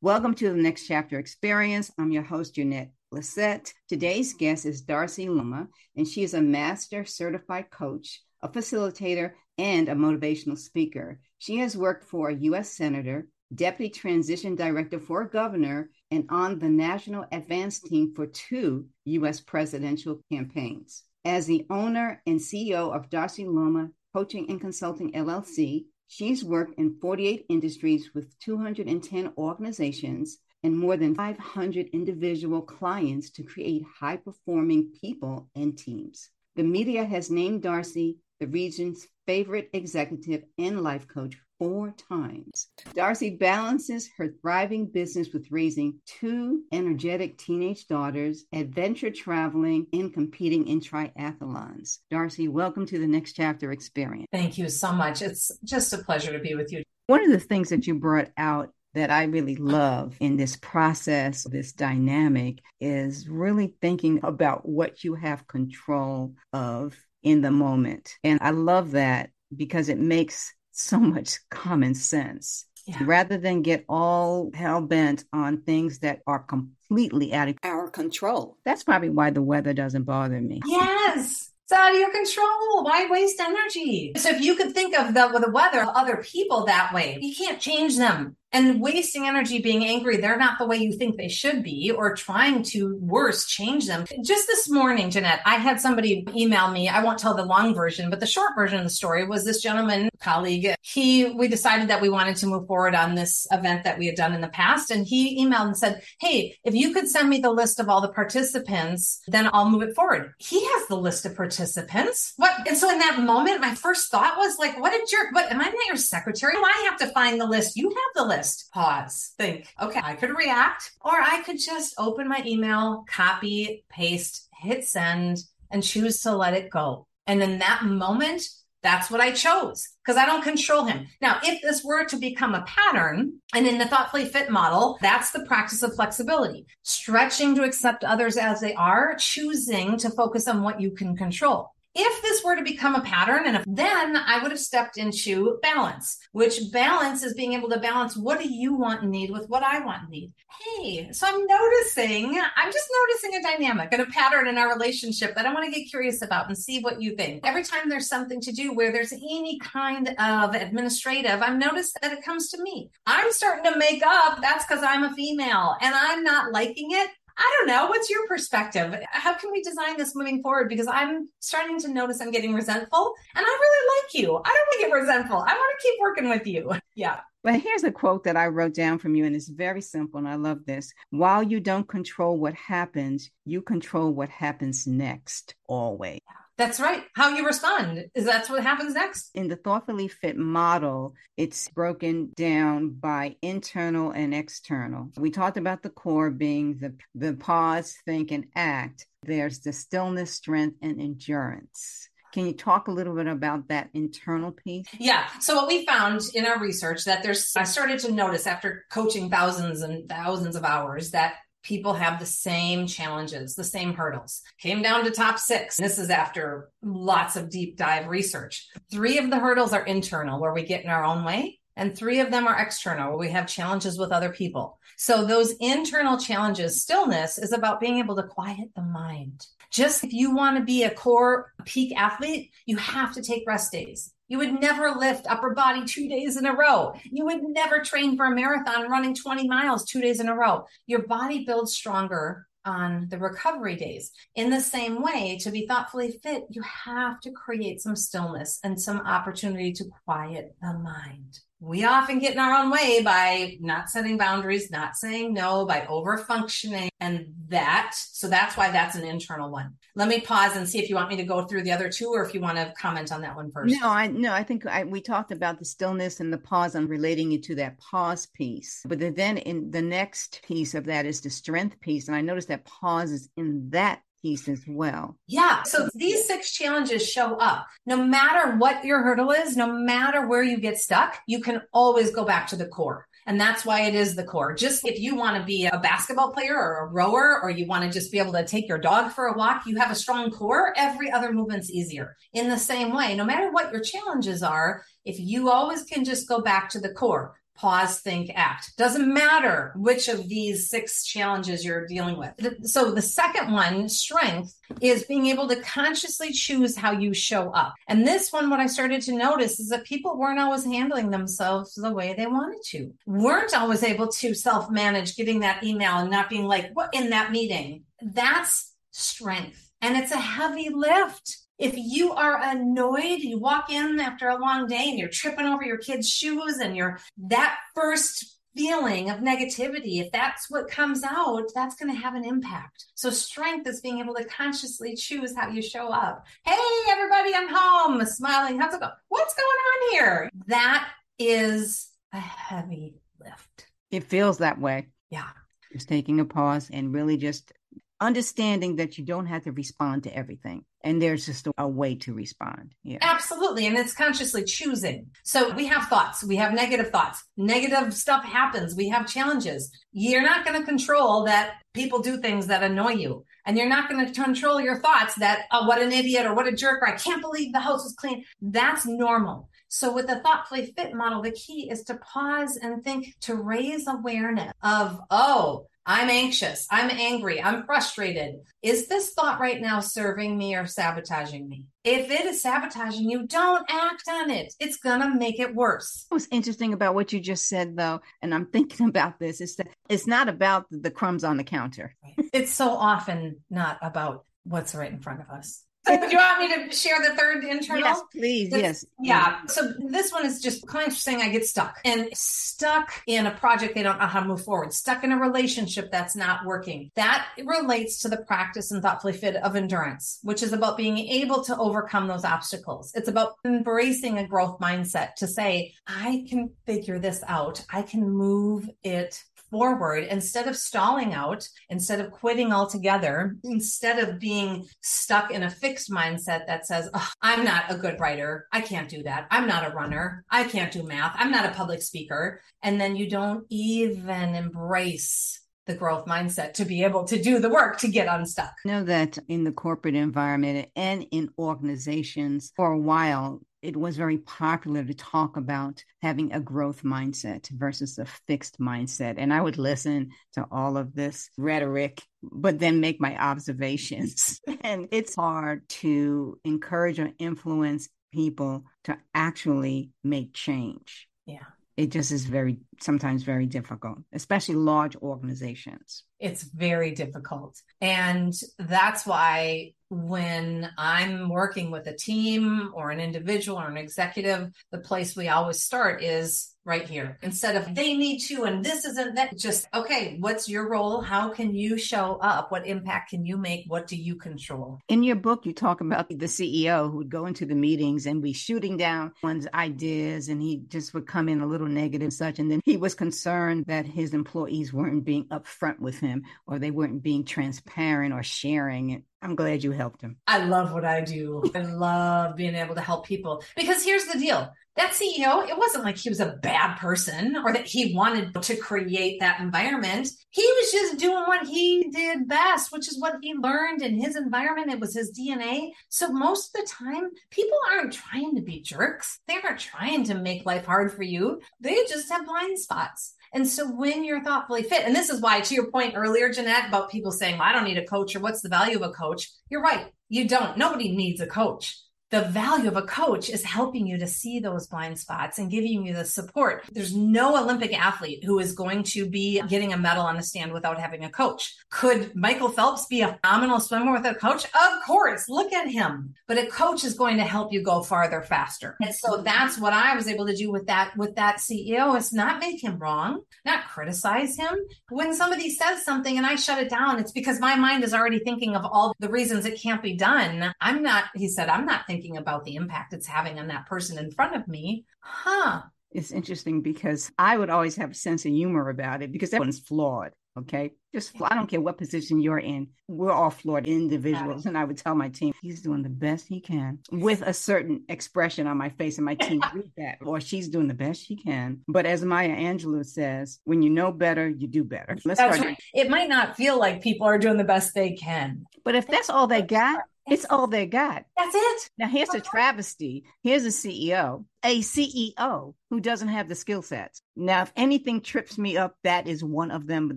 Welcome 0.00 0.34
to 0.36 0.48
the 0.48 0.56
Next 0.56 0.86
Chapter 0.86 1.18
Experience. 1.18 1.92
I'm 1.98 2.12
your 2.12 2.22
host, 2.22 2.54
Janette 2.54 2.92
Blissett. 3.12 3.72
Today's 3.88 4.34
guest 4.34 4.66
is 4.66 4.82
Darcy 4.82 5.26
Luoma, 5.26 5.68
and 5.96 6.06
she 6.06 6.22
is 6.22 6.34
a 6.34 6.42
master 6.42 7.04
certified 7.04 7.70
coach, 7.70 8.20
a 8.42 8.48
facilitator, 8.48 9.32
and 9.56 9.88
a 9.88 9.94
motivational 9.94 10.58
speaker. 10.58 11.20
She 11.38 11.56
has 11.58 11.76
worked 11.76 12.04
for 12.04 12.28
a 12.28 12.36
U.S. 12.36 12.70
Senator, 12.70 13.26
Deputy 13.54 13.90
Transition 13.90 14.54
Director 14.54 15.00
for 15.00 15.22
a 15.22 15.30
Governor, 15.30 15.90
and 16.10 16.26
on 16.28 16.58
the 16.58 16.68
National 16.68 17.24
Advance 17.32 17.80
Team 17.80 18.12
for 18.14 18.26
two 18.26 18.86
U.S. 19.06 19.40
presidential 19.40 20.20
campaigns. 20.30 21.04
As 21.24 21.46
the 21.46 21.66
owner 21.70 22.22
and 22.26 22.38
CEO 22.38 22.94
of 22.94 23.10
Darcy 23.10 23.44
Luoma 23.44 23.90
Coaching 24.14 24.50
and 24.50 24.60
Consulting 24.60 25.12
LLC, 25.12 25.86
she's 26.08 26.44
worked 26.44 26.78
in 26.78 26.98
48 27.00 27.46
industries 27.48 28.10
with 28.14 28.38
210 28.40 29.32
organizations 29.38 30.38
and 30.62 30.76
more 30.76 30.96
than 30.96 31.14
500 31.14 31.88
individual 31.92 32.62
clients 32.62 33.30
to 33.30 33.42
create 33.42 33.84
high 34.00 34.16
performing 34.16 34.92
people 35.00 35.48
and 35.54 35.76
teams. 35.76 36.30
The 36.56 36.64
media 36.64 37.04
has 37.04 37.30
named 37.30 37.62
Darcy 37.62 38.18
the 38.40 38.46
region's 38.46 39.06
favorite 39.26 39.68
executive 39.72 40.44
and 40.58 40.82
life 40.82 41.08
coach 41.08 41.36
four 41.58 41.92
times. 42.08 42.68
Darcy 42.94 43.30
balances 43.30 44.08
her 44.16 44.28
thriving 44.40 44.86
business 44.86 45.32
with 45.32 45.50
raising 45.50 45.98
two 46.06 46.62
energetic 46.72 47.36
teenage 47.36 47.86
daughters, 47.88 48.44
adventure 48.52 49.10
traveling, 49.10 49.86
and 49.92 50.14
competing 50.14 50.68
in 50.68 50.80
triathlons. 50.80 51.98
Darcy, 52.10 52.46
welcome 52.48 52.86
to 52.86 52.98
the 52.98 53.08
Next 53.08 53.32
Chapter 53.32 53.72
Experience. 53.72 54.26
Thank 54.32 54.56
you 54.56 54.68
so 54.68 54.92
much. 54.92 55.20
It's 55.20 55.50
just 55.64 55.92
a 55.92 55.98
pleasure 55.98 56.32
to 56.32 56.38
be 56.38 56.54
with 56.54 56.72
you. 56.72 56.84
One 57.08 57.24
of 57.24 57.30
the 57.30 57.40
things 57.40 57.70
that 57.70 57.86
you 57.86 57.94
brought 57.94 58.30
out 58.36 58.72
that 58.98 59.10
I 59.10 59.24
really 59.24 59.54
love 59.56 60.16
in 60.18 60.36
this 60.36 60.56
process, 60.56 61.44
this 61.44 61.72
dynamic, 61.72 62.58
is 62.80 63.28
really 63.28 63.74
thinking 63.80 64.20
about 64.24 64.68
what 64.68 65.04
you 65.04 65.14
have 65.14 65.46
control 65.46 66.34
of 66.52 66.96
in 67.22 67.40
the 67.40 67.50
moment. 67.52 68.16
And 68.24 68.40
I 68.42 68.50
love 68.50 68.92
that 68.92 69.30
because 69.54 69.88
it 69.88 69.98
makes 69.98 70.52
so 70.72 70.98
much 70.98 71.38
common 71.48 71.94
sense. 71.94 72.66
Yeah. 72.86 72.98
Rather 73.02 73.36
than 73.38 73.62
get 73.62 73.84
all 73.88 74.50
hell 74.54 74.80
bent 74.80 75.24
on 75.32 75.62
things 75.62 75.98
that 76.00 76.20
are 76.26 76.38
completely 76.38 77.34
out 77.34 77.48
of 77.48 77.56
our 77.62 77.90
control. 77.90 78.56
That's 78.64 78.82
probably 78.82 79.10
why 79.10 79.30
the 79.30 79.42
weather 79.42 79.74
doesn't 79.74 80.04
bother 80.04 80.40
me. 80.40 80.60
Yes. 80.66 81.50
It's 81.64 81.72
out 81.78 81.92
of 81.92 81.98
your 81.98 82.10
control. 82.10 82.82
Why 82.82 83.06
waste 83.10 83.38
energy? 83.38 84.12
So 84.16 84.30
if 84.30 84.40
you 84.40 84.56
could 84.56 84.72
think 84.72 84.98
of 84.98 85.12
the, 85.12 85.38
the 85.38 85.50
weather, 85.50 85.84
other 85.94 86.24
people 86.24 86.64
that 86.64 86.94
way, 86.94 87.18
you 87.20 87.36
can't 87.36 87.60
change 87.60 87.98
them 87.98 88.36
and 88.52 88.80
wasting 88.80 89.26
energy 89.26 89.60
being 89.60 89.84
angry 89.84 90.16
they're 90.16 90.38
not 90.38 90.58
the 90.58 90.66
way 90.66 90.76
you 90.76 90.92
think 90.92 91.16
they 91.16 91.28
should 91.28 91.62
be 91.62 91.90
or 91.90 92.14
trying 92.14 92.62
to 92.62 92.96
worse 93.00 93.46
change 93.46 93.86
them. 93.86 94.04
Just 94.24 94.46
this 94.46 94.70
morning 94.70 95.10
Janette 95.10 95.40
i 95.44 95.56
had 95.56 95.80
somebody 95.80 96.26
email 96.34 96.70
me. 96.70 96.88
I 96.88 97.02
won't 97.02 97.18
tell 97.18 97.34
the 97.34 97.44
long 97.44 97.74
version 97.74 98.10
but 98.10 98.20
the 98.20 98.26
short 98.26 98.52
version 98.56 98.78
of 98.78 98.84
the 98.84 98.90
story 98.90 99.26
was 99.26 99.44
this 99.44 99.62
gentleman 99.62 100.08
colleague. 100.20 100.74
He 100.80 101.26
we 101.26 101.48
decided 101.48 101.88
that 101.88 102.00
we 102.00 102.08
wanted 102.08 102.36
to 102.36 102.46
move 102.46 102.66
forward 102.66 102.94
on 102.94 103.14
this 103.14 103.46
event 103.50 103.84
that 103.84 103.98
we 103.98 104.06
had 104.06 104.16
done 104.16 104.34
in 104.34 104.40
the 104.40 104.48
past. 104.48 104.90
And 104.90 105.06
he 105.06 105.44
emailed 105.44 105.66
and 105.66 105.76
said 105.76 106.02
hey 106.20 106.56
if 106.64 106.74
you 106.74 106.94
could 106.94 107.08
send 107.08 107.28
me 107.28 107.40
the 107.40 107.52
list 107.52 107.80
of 107.80 107.88
all 107.88 108.00
the 108.00 108.08
participants 108.08 109.20
then 109.28 109.50
i'll 109.52 109.68
move 109.68 109.82
it 109.82 109.94
forward. 109.94 110.32
He 110.38 110.64
has 110.64 110.88
the 110.88 110.96
list 110.96 111.26
of 111.26 111.36
participants? 111.36 112.32
What? 112.36 112.66
And 112.66 112.76
so 112.76 112.90
in 112.90 112.98
that 112.98 113.20
moment 113.20 113.60
my 113.60 113.74
first 113.74 114.10
thought 114.10 114.38
was 114.38 114.58
like 114.58 114.80
what 114.80 114.90
did 114.90 115.10
your 115.12 115.30
what 115.32 115.50
am 115.50 115.60
i 115.60 115.64
not 115.64 115.86
your 115.86 115.96
secretary? 115.96 116.54
Do 116.54 116.62
i 116.64 116.88
have 116.88 116.98
to 117.00 117.12
find 117.12 117.40
the 117.40 117.46
list. 117.46 117.76
You 117.76 117.88
have 117.88 117.96
the 118.14 118.24
list 118.24 118.37
list. 118.38 118.70
Pause. 118.72 119.34
Think, 119.36 119.66
okay, 119.80 120.00
I 120.02 120.14
could 120.14 120.36
react, 120.36 120.92
or 121.00 121.12
I 121.12 121.42
could 121.42 121.58
just 121.58 121.94
open 121.98 122.28
my 122.28 122.42
email, 122.46 123.04
copy, 123.08 123.84
paste, 123.90 124.48
hit 124.60 124.84
send, 124.84 125.38
and 125.70 125.82
choose 125.82 126.22
to 126.22 126.36
let 126.36 126.54
it 126.54 126.70
go. 126.70 127.06
And 127.26 127.42
in 127.42 127.58
that 127.58 127.84
moment, 127.84 128.42
that's 128.82 129.10
what 129.10 129.20
I 129.20 129.32
chose 129.32 129.88
because 130.04 130.16
I 130.16 130.24
don't 130.24 130.44
control 130.44 130.84
him. 130.84 131.08
Now, 131.20 131.40
if 131.42 131.60
this 131.62 131.84
were 131.84 132.04
to 132.06 132.16
become 132.16 132.54
a 132.54 132.62
pattern, 132.62 133.40
and 133.52 133.66
in 133.66 133.76
the 133.76 133.86
thoughtfully 133.86 134.24
fit 134.24 134.50
model, 134.50 134.98
that's 135.02 135.32
the 135.32 135.44
practice 135.44 135.82
of 135.82 135.96
flexibility, 135.96 136.64
stretching 136.82 137.56
to 137.56 137.64
accept 137.64 138.04
others 138.04 138.36
as 138.36 138.60
they 138.60 138.74
are, 138.74 139.16
choosing 139.18 139.98
to 139.98 140.10
focus 140.10 140.46
on 140.46 140.62
what 140.62 140.80
you 140.80 140.92
can 140.92 141.16
control 141.16 141.72
if 141.98 142.22
this 142.22 142.44
were 142.44 142.56
to 142.56 142.62
become 142.62 142.94
a 142.94 143.02
pattern 143.02 143.46
and 143.46 143.56
if, 143.56 143.64
then 143.66 144.16
i 144.16 144.40
would 144.40 144.50
have 144.50 144.60
stepped 144.60 144.96
into 144.96 145.58
balance 145.62 146.18
which 146.32 146.60
balance 146.72 147.22
is 147.22 147.34
being 147.34 147.52
able 147.52 147.68
to 147.68 147.80
balance 147.80 148.16
what 148.16 148.40
do 148.40 148.48
you 148.48 148.72
want 148.74 149.02
and 149.02 149.10
need 149.10 149.30
with 149.30 149.48
what 149.48 149.62
i 149.62 149.84
want 149.84 150.02
and 150.02 150.10
need? 150.10 150.32
Hey 150.60 151.08
so 151.12 151.26
i'm 151.26 151.44
noticing 151.46 152.40
i'm 152.56 152.72
just 152.72 152.88
noticing 153.00 153.34
a 153.34 153.42
dynamic 153.42 153.88
and 153.92 154.02
a 154.02 154.06
pattern 154.06 154.46
in 154.46 154.56
our 154.56 154.72
relationship 154.72 155.34
that 155.34 155.46
i 155.46 155.52
want 155.52 155.66
to 155.66 155.72
get 155.72 155.90
curious 155.90 156.22
about 156.22 156.48
and 156.48 156.56
see 156.56 156.80
what 156.80 157.02
you 157.02 157.16
think. 157.16 157.46
Every 157.46 157.64
time 157.64 157.88
there's 157.88 158.08
something 158.08 158.40
to 158.42 158.52
do 158.52 158.72
where 158.72 158.92
there's 158.92 159.12
any 159.12 159.58
kind 159.58 160.14
of 160.18 160.54
administrative 160.54 161.42
i'm 161.42 161.58
noticed 161.58 161.98
that 162.00 162.12
it 162.12 162.24
comes 162.24 162.50
to 162.50 162.62
me. 162.62 162.90
I'm 163.06 163.32
starting 163.32 163.70
to 163.72 163.78
make 163.78 164.02
up 164.06 164.38
that's 164.40 164.64
because 164.64 164.84
i'm 164.84 165.02
a 165.02 165.12
female 165.14 165.76
and 165.80 165.94
i'm 165.94 166.22
not 166.22 166.52
liking 166.52 166.90
it 166.92 167.10
I 167.38 167.56
don't 167.58 167.68
know. 167.68 167.86
What's 167.86 168.10
your 168.10 168.26
perspective? 168.26 168.94
How 169.10 169.34
can 169.34 169.52
we 169.52 169.62
design 169.62 169.96
this 169.96 170.14
moving 170.14 170.42
forward? 170.42 170.68
Because 170.68 170.88
I'm 170.88 171.28
starting 171.38 171.80
to 171.80 171.88
notice 171.88 172.20
I'm 172.20 172.32
getting 172.32 172.52
resentful 172.52 173.14
and 173.34 173.46
I 173.46 173.48
really 173.48 173.88
like 173.96 174.14
you. 174.14 174.28
I 174.44 174.48
don't 174.48 174.66
want 174.66 174.72
to 174.72 174.78
get 174.78 174.92
resentful. 174.92 175.36
I 175.36 175.54
want 175.54 175.78
to 175.78 175.88
keep 175.88 176.00
working 176.00 176.28
with 176.28 176.46
you. 176.46 176.72
Yeah. 176.98 177.20
But 177.44 177.60
here's 177.60 177.84
a 177.84 177.92
quote 177.92 178.24
that 178.24 178.36
I 178.36 178.48
wrote 178.48 178.74
down 178.74 178.98
from 178.98 179.14
you, 179.14 179.24
and 179.24 179.36
it's 179.36 179.46
very 179.46 179.80
simple, 179.80 180.18
and 180.18 180.26
I 180.28 180.34
love 180.34 180.66
this. 180.66 180.92
While 181.10 181.44
you 181.44 181.60
don't 181.60 181.86
control 181.86 182.36
what 182.36 182.54
happens, 182.54 183.30
you 183.44 183.62
control 183.62 184.12
what 184.12 184.28
happens 184.28 184.88
next, 184.88 185.54
always. 185.68 186.18
That's 186.58 186.80
right. 186.80 187.04
How 187.14 187.28
you 187.30 187.46
respond 187.46 188.06
is 188.16 188.24
that's 188.24 188.50
what 188.50 188.64
happens 188.64 188.94
next. 188.94 189.30
In 189.34 189.46
the 189.46 189.54
thoughtfully 189.54 190.08
fit 190.08 190.36
model, 190.36 191.14
it's 191.36 191.68
broken 191.68 192.32
down 192.36 192.90
by 192.90 193.36
internal 193.40 194.10
and 194.10 194.34
external. 194.34 195.10
We 195.16 195.30
talked 195.30 195.56
about 195.56 195.84
the 195.84 195.90
core 195.90 196.30
being 196.30 196.78
the 196.78 196.94
the 197.14 197.34
pause, 197.34 197.94
think, 198.04 198.32
and 198.32 198.46
act. 198.56 199.06
There's 199.22 199.60
the 199.60 199.72
stillness, 199.72 200.32
strength, 200.32 200.76
and 200.82 201.00
endurance. 201.00 202.08
Can 202.32 202.46
you 202.46 202.52
talk 202.52 202.88
a 202.88 202.92
little 202.92 203.14
bit 203.14 203.26
about 203.26 203.68
that 203.68 203.88
internal 203.94 204.52
piece? 204.52 204.86
Yeah. 204.98 205.26
So 205.40 205.54
what 205.54 205.68
we 205.68 205.86
found 205.86 206.22
in 206.34 206.44
our 206.44 206.58
research 206.58 207.04
that 207.04 207.22
there's 207.22 207.52
I 207.56 207.64
started 207.64 208.00
to 208.00 208.12
notice 208.12 208.46
after 208.46 208.84
coaching 208.90 209.30
thousands 209.30 209.82
and 209.82 210.08
thousands 210.08 210.56
of 210.56 210.64
hours 210.64 211.12
that 211.12 211.34
people 211.68 211.92
have 211.92 212.18
the 212.18 212.26
same 212.26 212.86
challenges, 212.86 213.54
the 213.54 213.62
same 213.62 213.92
hurdles. 213.92 214.40
Came 214.58 214.80
down 214.80 215.04
to 215.04 215.10
top 215.10 215.38
six. 215.38 215.76
This 215.76 215.98
is 215.98 216.08
after 216.08 216.70
lots 216.82 217.36
of 217.36 217.50
deep 217.50 217.76
dive 217.76 218.08
research. 218.08 218.66
Three 218.90 219.18
of 219.18 219.28
the 219.28 219.38
hurdles 219.38 219.74
are 219.74 219.84
internal, 219.84 220.40
where 220.40 220.54
we 220.54 220.62
get 220.62 220.82
in 220.82 220.88
our 220.88 221.04
own 221.04 221.24
way. 221.24 221.57
And 221.78 221.96
three 221.96 222.18
of 222.18 222.32
them 222.32 222.48
are 222.48 222.58
external, 222.58 223.10
where 223.10 223.18
we 223.18 223.30
have 223.30 223.46
challenges 223.46 224.00
with 224.00 224.10
other 224.10 224.30
people. 224.30 224.80
So 224.96 225.24
those 225.24 225.52
internal 225.60 226.18
challenges, 226.18 226.82
stillness 226.82 227.38
is 227.38 227.52
about 227.52 227.78
being 227.78 227.98
able 227.98 228.16
to 228.16 228.24
quiet 228.24 228.70
the 228.74 228.82
mind. 228.82 229.46
Just 229.70 230.02
if 230.02 230.12
you 230.12 230.34
want 230.34 230.56
to 230.56 230.64
be 230.64 230.82
a 230.82 230.90
core 230.90 231.52
peak 231.64 231.96
athlete, 231.96 232.50
you 232.66 232.76
have 232.78 233.14
to 233.14 233.22
take 233.22 233.46
rest 233.46 233.70
days. 233.70 234.12
You 234.26 234.38
would 234.38 234.60
never 234.60 234.90
lift 234.90 235.28
upper 235.28 235.54
body 235.54 235.84
two 235.84 236.08
days 236.08 236.36
in 236.36 236.46
a 236.46 236.52
row. 236.54 236.94
You 237.04 237.26
would 237.26 237.44
never 237.44 237.78
train 237.78 238.16
for 238.16 238.26
a 238.26 238.34
marathon 238.34 238.90
running 238.90 239.14
20 239.14 239.46
miles 239.46 239.84
two 239.84 240.00
days 240.00 240.18
in 240.18 240.28
a 240.28 240.34
row. 240.34 240.66
Your 240.88 241.06
body 241.06 241.44
builds 241.44 241.76
stronger 241.76 242.48
on 242.64 243.06
the 243.08 243.18
recovery 243.18 243.76
days. 243.76 244.10
In 244.34 244.50
the 244.50 244.60
same 244.60 245.00
way, 245.00 245.38
to 245.42 245.52
be 245.52 245.64
thoughtfully 245.68 246.18
fit, 246.24 246.42
you 246.50 246.62
have 246.62 247.20
to 247.20 247.30
create 247.30 247.80
some 247.80 247.94
stillness 247.94 248.58
and 248.64 248.80
some 248.80 248.98
opportunity 248.98 249.72
to 249.74 249.84
quiet 250.04 250.56
the 250.60 250.74
mind 250.74 251.38
we 251.60 251.84
often 251.84 252.20
get 252.20 252.32
in 252.32 252.38
our 252.38 252.52
own 252.52 252.70
way 252.70 253.02
by 253.02 253.56
not 253.60 253.90
setting 253.90 254.16
boundaries, 254.16 254.70
not 254.70 254.96
saying 254.96 255.34
no, 255.34 255.66
by 255.66 255.84
over 255.86 256.18
functioning. 256.18 256.88
And 257.00 257.26
that, 257.48 257.94
so 257.94 258.28
that's 258.28 258.56
why 258.56 258.70
that's 258.70 258.94
an 258.94 259.04
internal 259.04 259.50
one. 259.50 259.74
Let 259.96 260.08
me 260.08 260.20
pause 260.20 260.56
and 260.56 260.68
see 260.68 260.78
if 260.78 260.88
you 260.88 260.94
want 260.94 261.08
me 261.08 261.16
to 261.16 261.24
go 261.24 261.46
through 261.46 261.62
the 261.62 261.72
other 261.72 261.88
two 261.88 262.08
or 262.08 262.24
if 262.24 262.32
you 262.32 262.40
want 262.40 262.58
to 262.58 262.72
comment 262.80 263.10
on 263.10 263.22
that 263.22 263.34
one 263.34 263.50
first. 263.50 263.74
No, 263.80 263.88
I 263.88 264.06
no, 264.06 264.32
I 264.32 264.44
think 264.44 264.66
I, 264.66 264.84
we 264.84 265.00
talked 265.00 265.32
about 265.32 265.58
the 265.58 265.64
stillness 265.64 266.20
and 266.20 266.32
the 266.32 266.38
pause 266.38 266.76
and 266.76 266.88
relating 266.88 267.32
it 267.32 267.42
to 267.44 267.56
that 267.56 267.78
pause 267.78 268.26
piece. 268.26 268.82
But 268.86 269.00
then 269.00 269.38
in 269.38 269.70
the 269.70 269.82
next 269.82 270.42
piece 270.46 270.74
of 270.74 270.84
that 270.84 271.06
is 271.06 271.20
the 271.20 271.30
strength 271.30 271.80
piece. 271.80 272.06
And 272.06 272.16
I 272.16 272.20
noticed 272.20 272.48
that 272.48 272.64
pause 272.64 273.10
is 273.10 273.28
in 273.36 273.70
that 273.70 274.02
piece 274.22 274.48
as 274.48 274.62
well. 274.66 275.16
Yeah. 275.26 275.62
So 275.62 275.88
these 275.94 276.26
six 276.26 276.52
challenges 276.52 277.08
show 277.08 277.36
up. 277.36 277.66
No 277.86 277.96
matter 277.96 278.56
what 278.56 278.84
your 278.84 279.02
hurdle 279.02 279.30
is, 279.30 279.56
no 279.56 279.72
matter 279.72 280.26
where 280.26 280.42
you 280.42 280.58
get 280.58 280.78
stuck, 280.78 281.18
you 281.26 281.40
can 281.40 281.62
always 281.72 282.10
go 282.10 282.24
back 282.24 282.48
to 282.48 282.56
the 282.56 282.66
core. 282.66 283.06
And 283.26 283.38
that's 283.38 283.66
why 283.66 283.82
it 283.82 283.94
is 283.94 284.16
the 284.16 284.24
core. 284.24 284.54
Just 284.54 284.86
if 284.86 284.98
you 284.98 285.14
want 285.14 285.36
to 285.36 285.44
be 285.44 285.66
a 285.66 285.78
basketball 285.78 286.32
player 286.32 286.56
or 286.56 286.86
a 286.86 286.90
rower, 286.90 287.38
or 287.42 287.50
you 287.50 287.66
want 287.66 287.84
to 287.84 287.90
just 287.90 288.10
be 288.10 288.18
able 288.18 288.32
to 288.32 288.42
take 288.42 288.66
your 288.66 288.78
dog 288.78 289.12
for 289.12 289.26
a 289.26 289.36
walk, 289.36 289.66
you 289.66 289.76
have 289.76 289.90
a 289.90 289.94
strong 289.94 290.30
core, 290.30 290.72
every 290.78 291.10
other 291.10 291.30
movement's 291.30 291.70
easier. 291.70 292.16
In 292.32 292.48
the 292.48 292.56
same 292.56 292.94
way, 292.96 293.14
no 293.14 293.26
matter 293.26 293.52
what 293.52 293.70
your 293.70 293.82
challenges 293.82 294.42
are, 294.42 294.82
if 295.04 295.20
you 295.20 295.50
always 295.50 295.84
can 295.84 296.06
just 296.06 296.26
go 296.26 296.40
back 296.40 296.70
to 296.70 296.80
the 296.80 296.88
core, 296.88 297.37
pause, 297.58 298.00
think, 298.00 298.30
act. 298.34 298.76
Doesn't 298.76 299.12
matter 299.12 299.72
which 299.76 300.08
of 300.08 300.28
these 300.28 300.70
six 300.70 301.04
challenges 301.04 301.64
you're 301.64 301.86
dealing 301.86 302.16
with. 302.16 302.66
So 302.66 302.92
the 302.92 303.02
second 303.02 303.52
one, 303.52 303.88
strength, 303.88 304.54
is 304.80 305.04
being 305.04 305.26
able 305.26 305.48
to 305.48 305.60
consciously 305.60 306.32
choose 306.32 306.76
how 306.76 306.92
you 306.92 307.12
show 307.12 307.50
up. 307.50 307.74
And 307.88 308.06
this 308.06 308.32
one, 308.32 308.48
what 308.48 308.60
I 308.60 308.66
started 308.66 309.02
to 309.02 309.12
notice 309.12 309.58
is 309.58 309.68
that 309.70 309.84
people 309.84 310.16
weren't 310.16 310.38
always 310.38 310.64
handling 310.64 311.10
themselves 311.10 311.74
the 311.74 311.92
way 311.92 312.14
they 312.16 312.26
wanted 312.26 312.62
to, 312.66 312.94
weren't 313.06 313.56
always 313.56 313.82
able 313.82 314.08
to 314.08 314.34
self 314.34 314.70
manage 314.70 315.16
getting 315.16 315.40
that 315.40 315.64
email 315.64 315.96
and 315.96 316.10
not 316.10 316.30
being 316.30 316.44
like, 316.44 316.70
what 316.74 316.94
in 316.94 317.10
that 317.10 317.32
meeting? 317.32 317.82
That's 318.00 318.72
strength. 318.92 319.70
And 319.80 319.96
it's 319.96 320.12
a 320.12 320.16
heavy 320.16 320.70
lift 320.70 321.38
if 321.58 321.74
you 321.76 322.12
are 322.12 322.40
annoyed, 322.42 323.20
you 323.20 323.38
walk 323.38 323.70
in 323.70 323.98
after 324.00 324.28
a 324.28 324.38
long 324.38 324.66
day 324.66 324.88
and 324.88 324.98
you're 324.98 325.08
tripping 325.08 325.46
over 325.46 325.64
your 325.64 325.78
kid's 325.78 326.08
shoes 326.08 326.58
and 326.58 326.76
you're 326.76 326.98
that 327.28 327.58
first 327.74 328.38
feeling 328.56 329.08
of 329.08 329.18
negativity, 329.18 330.00
if 330.00 330.10
that's 330.10 330.50
what 330.50 330.68
comes 330.68 331.04
out, 331.04 331.44
that's 331.54 331.76
going 331.76 331.94
to 331.94 332.00
have 332.00 332.14
an 332.14 332.24
impact. 332.24 332.86
So 332.94 333.10
strength 333.10 333.68
is 333.68 333.80
being 333.80 334.00
able 334.00 334.14
to 334.14 334.24
consciously 334.24 334.96
choose 334.96 335.34
how 335.36 335.48
you 335.48 335.62
show 335.62 335.88
up. 335.88 336.26
Hey, 336.44 336.58
everybody, 336.88 337.34
I'm 337.34 337.48
home, 337.50 338.04
smiling. 338.06 338.58
How's 338.58 338.74
it 338.74 338.80
go? 338.80 338.88
What's 339.08 339.34
going 339.34 339.46
on 339.46 339.92
here? 339.92 340.30
That 340.46 340.88
is 341.18 341.88
a 342.12 342.18
heavy 342.18 342.94
lift. 343.20 343.66
It 343.90 344.04
feels 344.04 344.38
that 344.38 344.60
way. 344.60 344.88
Yeah. 345.10 345.28
Just 345.72 345.88
taking 345.88 346.18
a 346.18 346.24
pause 346.24 346.70
and 346.72 346.94
really 346.94 347.16
just 347.16 347.52
understanding 348.00 348.76
that 348.76 348.96
you 348.96 349.04
don't 349.04 349.26
have 349.26 349.42
to 349.44 349.52
respond 349.52 350.04
to 350.04 350.16
everything 350.16 350.64
and 350.84 351.02
there's 351.02 351.26
just 351.26 351.48
a, 351.58 351.68
way 351.68 351.94
to 351.94 352.14
respond 352.14 352.72
yeah. 352.82 352.98
Absolutely 353.02 353.66
and 353.66 353.76
it's 353.76 353.92
consciously 353.92 354.44
choosing. 354.44 355.06
So 355.24 355.52
we 355.52 355.66
have 355.66 355.88
thoughts 355.88 356.24
we 356.24 356.36
have 356.36 356.54
negative 356.54 356.90
thoughts. 356.90 357.24
Negative 357.36 357.92
stuff 357.92 358.24
happens 358.24 358.74
we 358.76 358.88
have 358.88 359.06
challenges. 359.06 359.70
You're 359.92 360.22
not 360.22 360.46
going 360.46 360.58
to 360.58 360.66
control 360.66 361.24
that 361.24 361.54
people 361.74 362.00
do 362.00 362.18
things 362.18 362.46
that 362.46 362.62
annoy 362.62 362.92
you 362.92 363.24
and 363.44 363.56
you're 363.56 363.68
not 363.68 363.88
going 363.88 364.06
to 364.06 364.12
control 364.12 364.60
your 364.60 364.78
thoughts 364.78 365.14
that 365.16 365.46
oh 365.52 365.66
what 365.66 365.82
an 365.82 365.92
idiot 365.92 366.26
or 366.26 366.34
what 366.34 366.48
a 366.48 366.52
jerk 366.52 366.82
or 366.82 366.88
i 366.88 366.96
can't 366.96 367.22
believe 367.22 367.52
the 367.52 367.60
house 367.60 367.84
is 367.84 367.94
clean. 367.94 368.24
That's 368.40 368.86
normal. 368.86 369.48
So 369.68 369.92
with 369.92 370.06
the 370.06 370.20
thoughtfully 370.20 370.72
fit 370.76 370.94
model 370.94 371.22
the 371.22 371.32
key 371.32 371.68
is 371.70 371.82
to 371.84 371.96
pause 371.96 372.56
and 372.62 372.82
think 372.82 373.14
to 373.22 373.34
raise 373.34 373.86
awareness 373.86 374.52
of 374.62 375.00
oh 375.10 375.66
I'm 375.90 376.10
anxious. 376.10 376.66
I'm 376.70 376.90
angry. 376.90 377.42
I'm 377.42 377.64
frustrated. 377.64 378.40
Is 378.62 378.88
this 378.88 379.14
thought 379.14 379.40
right 379.40 379.58
now 379.58 379.80
serving 379.80 380.36
me 380.36 380.54
or 380.54 380.66
sabotaging 380.66 381.48
me? 381.48 381.64
If 381.82 382.10
it 382.10 382.26
is 382.26 382.42
sabotaging 382.42 383.08
you, 383.08 383.26
don't 383.26 383.64
act 383.70 384.02
on 384.06 384.30
it. 384.30 384.52
It's 384.60 384.76
going 384.76 385.00
to 385.00 385.14
make 385.14 385.40
it 385.40 385.54
worse. 385.54 386.04
What's 386.10 386.28
interesting 386.30 386.74
about 386.74 386.94
what 386.94 387.14
you 387.14 387.20
just 387.20 387.48
said, 387.48 387.74
though, 387.74 388.02
and 388.20 388.34
I'm 388.34 388.44
thinking 388.44 388.86
about 388.90 389.18
this, 389.18 389.40
is 389.40 389.56
that 389.56 389.68
it's 389.88 390.06
not 390.06 390.28
about 390.28 390.66
the 390.70 390.90
crumbs 390.90 391.24
on 391.24 391.38
the 391.38 391.44
counter. 391.44 391.96
It's 392.34 392.52
so 392.52 392.68
often 392.68 393.36
not 393.48 393.78
about 393.80 394.26
what's 394.44 394.74
right 394.74 394.92
in 394.92 395.00
front 395.00 395.22
of 395.22 395.30
us. 395.30 395.64
So 395.86 395.98
do 395.98 396.06
you 396.08 396.18
want 396.18 396.40
me 396.40 396.66
to 396.66 396.76
share 396.76 397.00
the 397.00 397.16
third 397.16 397.44
internal? 397.44 397.84
Yes, 397.84 398.00
please. 398.12 398.50
This, 398.50 398.60
yes. 398.60 398.84
Yeah. 399.00 399.46
So 399.46 399.72
this 399.88 400.12
one 400.12 400.26
is 400.26 400.42
just 400.42 400.66
clients 400.66 401.02
saying 401.02 401.22
I 401.22 401.30
get 401.30 401.46
stuck 401.46 401.78
and 401.84 402.08
stuck 402.12 403.02
in 403.06 403.26
a 403.26 403.30
project 403.30 403.74
they 403.74 403.82
don't 403.82 403.98
know 403.98 404.06
how 404.06 404.20
to 404.20 404.26
move 404.26 404.44
forward, 404.44 404.72
stuck 404.72 405.02
in 405.04 405.12
a 405.12 405.16
relationship 405.16 405.90
that's 405.90 406.14
not 406.14 406.44
working. 406.44 406.90
That 406.96 407.26
relates 407.42 408.00
to 408.00 408.08
the 408.08 408.18
practice 408.18 408.70
and 408.70 408.82
thoughtfully 408.82 409.14
fit 409.14 409.36
of 409.36 409.56
endurance, 409.56 410.18
which 410.22 410.42
is 410.42 410.52
about 410.52 410.76
being 410.76 410.98
able 410.98 411.42
to 411.44 411.56
overcome 411.56 412.06
those 412.06 412.24
obstacles. 412.24 412.92
It's 412.94 413.08
about 413.08 413.34
embracing 413.44 414.18
a 414.18 414.26
growth 414.26 414.58
mindset 414.60 415.14
to 415.16 415.26
say, 415.26 415.72
I 415.86 416.26
can 416.28 416.50
figure 416.66 416.98
this 416.98 417.22
out. 417.26 417.64
I 417.72 417.82
can 417.82 418.08
move 418.08 418.68
it 418.82 419.22
forward 419.50 420.04
instead 420.04 420.46
of 420.46 420.56
stalling 420.56 421.14
out, 421.14 421.48
instead 421.70 422.00
of 422.00 422.10
quitting 422.10 422.52
altogether, 422.52 423.36
instead 423.44 423.98
of 423.98 424.18
being 424.18 424.66
stuck 424.80 425.30
in 425.30 425.42
a 425.42 425.50
fixed 425.50 425.90
mindset 425.90 426.46
that 426.46 426.66
says, 426.66 426.88
oh, 426.94 427.10
I'm 427.22 427.44
not 427.44 427.64
a 427.70 427.76
good 427.76 428.00
writer. 428.00 428.46
I 428.52 428.60
can't 428.60 428.88
do 428.88 429.02
that. 429.04 429.26
I'm 429.30 429.46
not 429.46 429.66
a 429.66 429.74
runner. 429.74 430.24
I 430.30 430.44
can't 430.44 430.72
do 430.72 430.82
math. 430.82 431.16
I'm 431.18 431.30
not 431.30 431.46
a 431.46 431.54
public 431.54 431.82
speaker. 431.82 432.40
And 432.62 432.80
then 432.80 432.96
you 432.96 433.08
don't 433.08 433.44
even 433.48 434.34
embrace 434.34 435.40
the 435.66 435.74
growth 435.74 436.06
mindset 436.06 436.54
to 436.54 436.64
be 436.64 436.82
able 436.82 437.04
to 437.04 437.22
do 437.22 437.38
the 437.38 437.50
work 437.50 437.78
to 437.78 437.88
get 437.88 438.08
unstuck. 438.08 438.54
I 438.64 438.68
know 438.68 438.84
that 438.84 439.18
in 439.28 439.44
the 439.44 439.52
corporate 439.52 439.94
environment 439.94 440.70
and 440.74 441.06
in 441.10 441.28
organizations 441.38 442.52
for 442.56 442.72
a 442.72 442.78
while, 442.78 443.42
it 443.62 443.76
was 443.76 443.96
very 443.96 444.18
popular 444.18 444.84
to 444.84 444.94
talk 444.94 445.36
about 445.36 445.82
having 446.00 446.32
a 446.32 446.40
growth 446.40 446.82
mindset 446.82 447.48
versus 447.50 447.98
a 447.98 448.04
fixed 448.26 448.60
mindset. 448.60 449.14
And 449.18 449.32
I 449.32 449.40
would 449.40 449.58
listen 449.58 450.10
to 450.34 450.46
all 450.50 450.76
of 450.76 450.94
this 450.94 451.30
rhetoric, 451.36 452.02
but 452.22 452.58
then 452.58 452.80
make 452.80 453.00
my 453.00 453.16
observations. 453.16 454.40
and 454.60 454.88
it's 454.92 455.16
hard 455.16 455.68
to 455.68 456.38
encourage 456.44 457.00
or 457.00 457.10
influence 457.18 457.88
people 458.12 458.64
to 458.84 458.96
actually 459.14 459.90
make 460.04 460.34
change. 460.34 461.08
Yeah. 461.26 461.44
It 461.76 461.90
just 461.90 462.10
is 462.10 462.24
very, 462.24 462.56
sometimes 462.80 463.22
very 463.22 463.46
difficult, 463.46 463.98
especially 464.12 464.56
large 464.56 464.96
organizations. 464.96 466.04
It's 466.18 466.42
very 466.42 466.90
difficult. 466.92 467.60
And 467.80 468.34
that's 468.58 469.06
why 469.06 469.74
when 469.90 470.70
I'm 470.76 471.28
working 471.28 471.70
with 471.70 471.86
a 471.86 471.96
team 471.96 472.70
or 472.74 472.90
an 472.90 473.00
individual 473.00 473.58
or 473.58 473.68
an 473.68 473.76
executive, 473.76 474.50
the 474.70 474.78
place 474.78 475.16
we 475.16 475.28
always 475.28 475.62
start 475.62 476.02
is 476.02 476.54
right 476.68 476.86
here. 476.86 477.18
Instead 477.22 477.56
of 477.56 477.74
they 477.74 477.94
need 477.94 478.18
to 478.18 478.44
and 478.44 478.62
this 478.62 478.84
isn't 478.84 479.14
that, 479.14 479.36
just 479.38 479.66
okay, 479.72 480.18
what's 480.20 480.50
your 480.50 480.68
role? 480.68 481.00
How 481.00 481.30
can 481.30 481.54
you 481.54 481.78
show 481.78 482.18
up? 482.20 482.52
What 482.52 482.66
impact 482.66 483.10
can 483.10 483.24
you 483.24 483.38
make? 483.38 483.64
What 483.68 483.86
do 483.86 483.96
you 483.96 484.16
control? 484.16 484.78
In 484.88 485.02
your 485.02 485.16
book, 485.16 485.46
you 485.46 485.54
talk 485.54 485.80
about 485.80 486.10
the 486.10 486.16
CEO 486.16 486.90
who 486.90 486.98
would 486.98 487.10
go 487.10 487.24
into 487.24 487.46
the 487.46 487.54
meetings 487.54 488.04
and 488.04 488.22
be 488.22 488.34
shooting 488.34 488.76
down 488.76 489.12
one's 489.22 489.48
ideas, 489.54 490.28
and 490.28 490.42
he 490.42 490.62
just 490.68 490.92
would 490.92 491.06
come 491.06 491.30
in 491.30 491.40
a 491.40 491.46
little 491.46 491.66
negative 491.66 492.02
and 492.02 492.12
such. 492.12 492.38
And 492.38 492.50
then 492.50 492.60
he 492.66 492.76
was 492.76 492.94
concerned 492.94 493.64
that 493.68 493.86
his 493.86 494.12
employees 494.12 494.70
weren't 494.70 495.04
being 495.04 495.24
upfront 495.28 495.78
with 495.80 495.98
him 495.98 496.24
or 496.46 496.58
they 496.58 496.70
weren't 496.70 497.02
being 497.02 497.24
transparent 497.24 498.12
or 498.12 498.22
sharing. 498.22 499.04
I'm 499.20 499.34
glad 499.34 499.64
you 499.64 499.72
helped 499.72 500.00
him. 500.00 500.16
I 500.26 500.44
love 500.44 500.72
what 500.72 500.84
I 500.84 501.00
do. 501.00 501.42
I 501.54 501.62
love 501.62 502.36
being 502.36 502.54
able 502.54 502.76
to 502.76 502.80
help 502.80 503.06
people 503.06 503.42
because 503.56 503.84
here's 503.84 504.04
the 504.04 504.18
deal. 504.18 504.52
That 504.76 504.92
CEO, 504.92 505.48
it 505.48 505.58
wasn't 505.58 505.82
like 505.82 505.96
he 505.96 506.08
was 506.08 506.20
a 506.20 506.38
bad 506.40 506.76
person 506.76 507.36
or 507.36 507.52
that 507.52 507.66
he 507.66 507.96
wanted 507.96 508.40
to 508.40 508.56
create 508.56 509.18
that 509.18 509.40
environment. 509.40 510.08
He 510.30 510.42
was 510.42 510.70
just 510.70 511.00
doing 511.00 511.24
what 511.26 511.48
he 511.48 511.90
did 511.90 512.28
best, 512.28 512.70
which 512.70 512.86
is 512.86 513.00
what 513.00 513.16
he 513.20 513.34
learned 513.34 513.82
in 513.82 514.00
his 514.00 514.14
environment. 514.14 514.70
It 514.70 514.78
was 514.78 514.94
his 514.94 515.18
DNA. 515.18 515.70
So 515.88 516.12
most 516.12 516.54
of 516.54 516.62
the 516.62 516.70
time, 516.70 517.10
people 517.32 517.58
aren't 517.72 517.92
trying 517.92 518.36
to 518.36 518.40
be 518.40 518.60
jerks. 518.60 519.18
They 519.26 519.38
aren't 519.42 519.58
trying 519.58 520.04
to 520.04 520.14
make 520.14 520.46
life 520.46 520.64
hard 520.64 520.92
for 520.92 521.02
you. 521.02 521.40
They 521.58 521.74
just 521.88 522.08
have 522.12 522.24
blind 522.24 522.60
spots. 522.60 523.14
And 523.34 523.46
so 523.46 523.70
when 523.70 524.04
you're 524.04 524.22
thoughtfully 524.22 524.62
fit, 524.62 524.84
and 524.84 524.94
this 524.94 525.10
is 525.10 525.20
why, 525.20 525.40
to 525.40 525.54
your 525.54 525.70
point 525.70 525.94
earlier, 525.96 526.32
Janette, 526.32 526.68
about 526.68 526.90
people 526.90 527.12
saying, 527.12 527.38
well, 527.38 527.48
I 527.48 527.52
don't 527.52 527.64
need 527.64 527.78
a 527.78 527.86
coach 527.86 528.16
or 528.16 528.20
what's 528.20 528.40
the 528.40 528.48
value 528.48 528.76
of 528.76 528.82
a 528.82 528.92
coach? 528.92 529.30
You're 529.50 529.62
right. 529.62 529.86
You 530.08 530.26
don't. 530.26 530.56
Nobody 530.56 530.96
needs 530.96 531.20
a 531.20 531.26
coach. 531.26 531.78
The 532.10 532.22
value 532.22 532.68
of 532.68 532.76
a 532.76 532.82
coach 532.82 533.28
is 533.28 533.44
helping 533.44 533.86
you 533.86 533.98
to 533.98 534.06
see 534.06 534.40
those 534.40 534.66
blind 534.66 534.98
spots 534.98 535.38
and 535.38 535.50
giving 535.50 535.86
you 535.86 535.92
the 535.92 536.04
support. 536.04 536.64
There's 536.72 536.96
no 536.96 537.36
Olympic 537.36 537.78
athlete 537.78 538.24
who 538.24 538.38
is 538.38 538.52
going 538.52 538.82
to 538.84 539.06
be 539.06 539.42
getting 539.48 539.72
a 539.72 539.76
medal 539.76 540.04
on 540.04 540.16
the 540.16 540.22
stand 540.22 540.52
without 540.52 540.80
having 540.80 541.04
a 541.04 541.10
coach. 541.10 541.54
Could 541.70 542.14
Michael 542.16 542.48
Phelps 542.48 542.86
be 542.86 543.02
a 543.02 543.18
phenomenal 543.22 543.60
swimmer 543.60 543.92
with 543.92 544.06
a 544.06 544.14
coach? 544.14 544.44
Of 544.46 544.82
course. 544.86 545.28
Look 545.28 545.52
at 545.52 545.68
him. 545.68 546.14
But 546.26 546.38
a 546.38 546.46
coach 546.46 546.82
is 546.82 546.94
going 546.94 547.18
to 547.18 547.24
help 547.24 547.52
you 547.52 547.62
go 547.62 547.82
farther 547.82 548.22
faster. 548.22 548.76
And 548.80 548.94
so 548.94 549.18
that's 549.18 549.58
what 549.58 549.74
I 549.74 549.94
was 549.94 550.08
able 550.08 550.26
to 550.26 550.36
do 550.36 550.50
with 550.50 550.66
that 550.66 550.96
with 550.96 551.14
that 551.16 551.38
CEO 551.38 551.96
is 551.96 552.12
not 552.12 552.40
make 552.40 552.62
him 552.62 552.78
wrong, 552.78 553.20
not 553.44 553.68
criticize 553.68 554.36
him. 554.36 554.56
When 554.88 555.14
somebody 555.14 555.50
says 555.50 555.84
something 555.84 556.16
and 556.16 556.26
I 556.26 556.36
shut 556.36 556.62
it 556.62 556.70
down, 556.70 556.98
it's 556.98 557.12
because 557.12 557.38
my 557.38 557.54
mind 557.54 557.84
is 557.84 557.92
already 557.92 558.20
thinking 558.20 558.56
of 558.56 558.64
all 558.64 558.94
the 558.98 559.10
reasons 559.10 559.44
it 559.44 559.60
can't 559.60 559.82
be 559.82 559.94
done. 559.94 560.52
I'm 560.60 560.82
not, 560.82 561.04
he 561.14 561.28
said, 561.28 561.48
I'm 561.48 561.66
not 561.66 561.86
thinking 561.86 561.97
about 562.16 562.44
the 562.44 562.56
impact 562.56 562.92
it's 562.92 563.06
having 563.06 563.38
on 563.38 563.48
that 563.48 563.66
person 563.66 563.98
in 563.98 564.10
front 564.10 564.36
of 564.36 564.46
me. 564.48 564.86
Huh. 565.00 565.62
It's 565.90 566.10
interesting 566.10 566.60
because 566.60 567.10
I 567.18 567.38
would 567.38 567.50
always 567.50 567.76
have 567.76 567.92
a 567.92 567.94
sense 567.94 568.24
of 568.24 568.32
humor 568.32 568.68
about 568.68 569.02
it 569.02 569.12
because 569.12 569.32
everyone's 569.32 569.60
flawed. 569.60 570.12
Okay. 570.38 570.74
Just, 570.94 571.12
I 571.20 571.34
don't 571.34 571.48
care 571.48 571.60
what 571.60 571.78
position 571.78 572.20
you're 572.20 572.38
in. 572.38 572.68
We're 572.86 573.12
all 573.12 573.30
flawed 573.30 573.66
individuals. 573.66 574.46
And 574.46 574.56
I 574.56 574.64
would 574.64 574.76
tell 574.76 574.94
my 574.94 575.08
team, 575.08 575.32
he's 575.42 575.62
doing 575.62 575.82
the 575.82 575.88
best 575.88 576.28
he 576.28 576.40
can 576.40 576.78
with 576.92 577.22
a 577.22 577.34
certain 577.34 577.82
expression 577.88 578.46
on 578.46 578.56
my 578.56 578.68
face. 578.68 578.98
And 578.98 579.04
my 579.04 579.16
team 579.16 579.42
read 579.52 579.72
that, 579.76 579.98
or 580.00 580.20
she's 580.20 580.48
doing 580.48 580.68
the 580.68 580.74
best 580.74 581.04
she 581.04 581.16
can. 581.16 581.60
But 581.66 581.86
as 581.86 582.04
Maya 582.04 582.36
Angelou 582.36 582.86
says, 582.86 583.40
when 583.44 583.62
you 583.62 583.70
know 583.70 583.90
better, 583.90 584.28
you 584.28 584.46
do 584.46 584.62
better. 584.62 584.96
Let's 585.04 585.18
that's 585.18 585.40
right. 585.40 585.58
It 585.74 585.90
might 585.90 586.08
not 586.08 586.36
feel 586.36 586.58
like 586.58 586.82
people 586.82 587.08
are 587.08 587.18
doing 587.18 587.36
the 587.36 587.44
best 587.44 587.74
they 587.74 587.94
can. 587.94 588.44
But 588.64 588.76
if 588.76 588.86
that's 588.86 589.10
all 589.10 589.26
they 589.26 589.42
got, 589.42 589.80
it's 590.10 590.26
all 590.28 590.46
they 590.46 590.66
got. 590.66 591.04
That's 591.16 591.34
it. 591.34 591.70
Now, 591.78 591.88
here's 591.88 592.14
a 592.14 592.20
travesty. 592.20 593.04
Here's 593.22 593.44
a 593.44 593.48
CEO, 593.48 594.24
a 594.44 594.60
CEO 594.60 595.54
who 595.70 595.80
doesn't 595.80 596.08
have 596.08 596.28
the 596.28 596.34
skill 596.34 596.62
sets. 596.62 597.02
Now, 597.16 597.42
if 597.42 597.52
anything 597.56 598.00
trips 598.00 598.38
me 598.38 598.56
up, 598.56 598.76
that 598.84 599.06
is 599.06 599.22
one 599.22 599.50
of 599.50 599.66
them. 599.66 599.88
But 599.88 599.96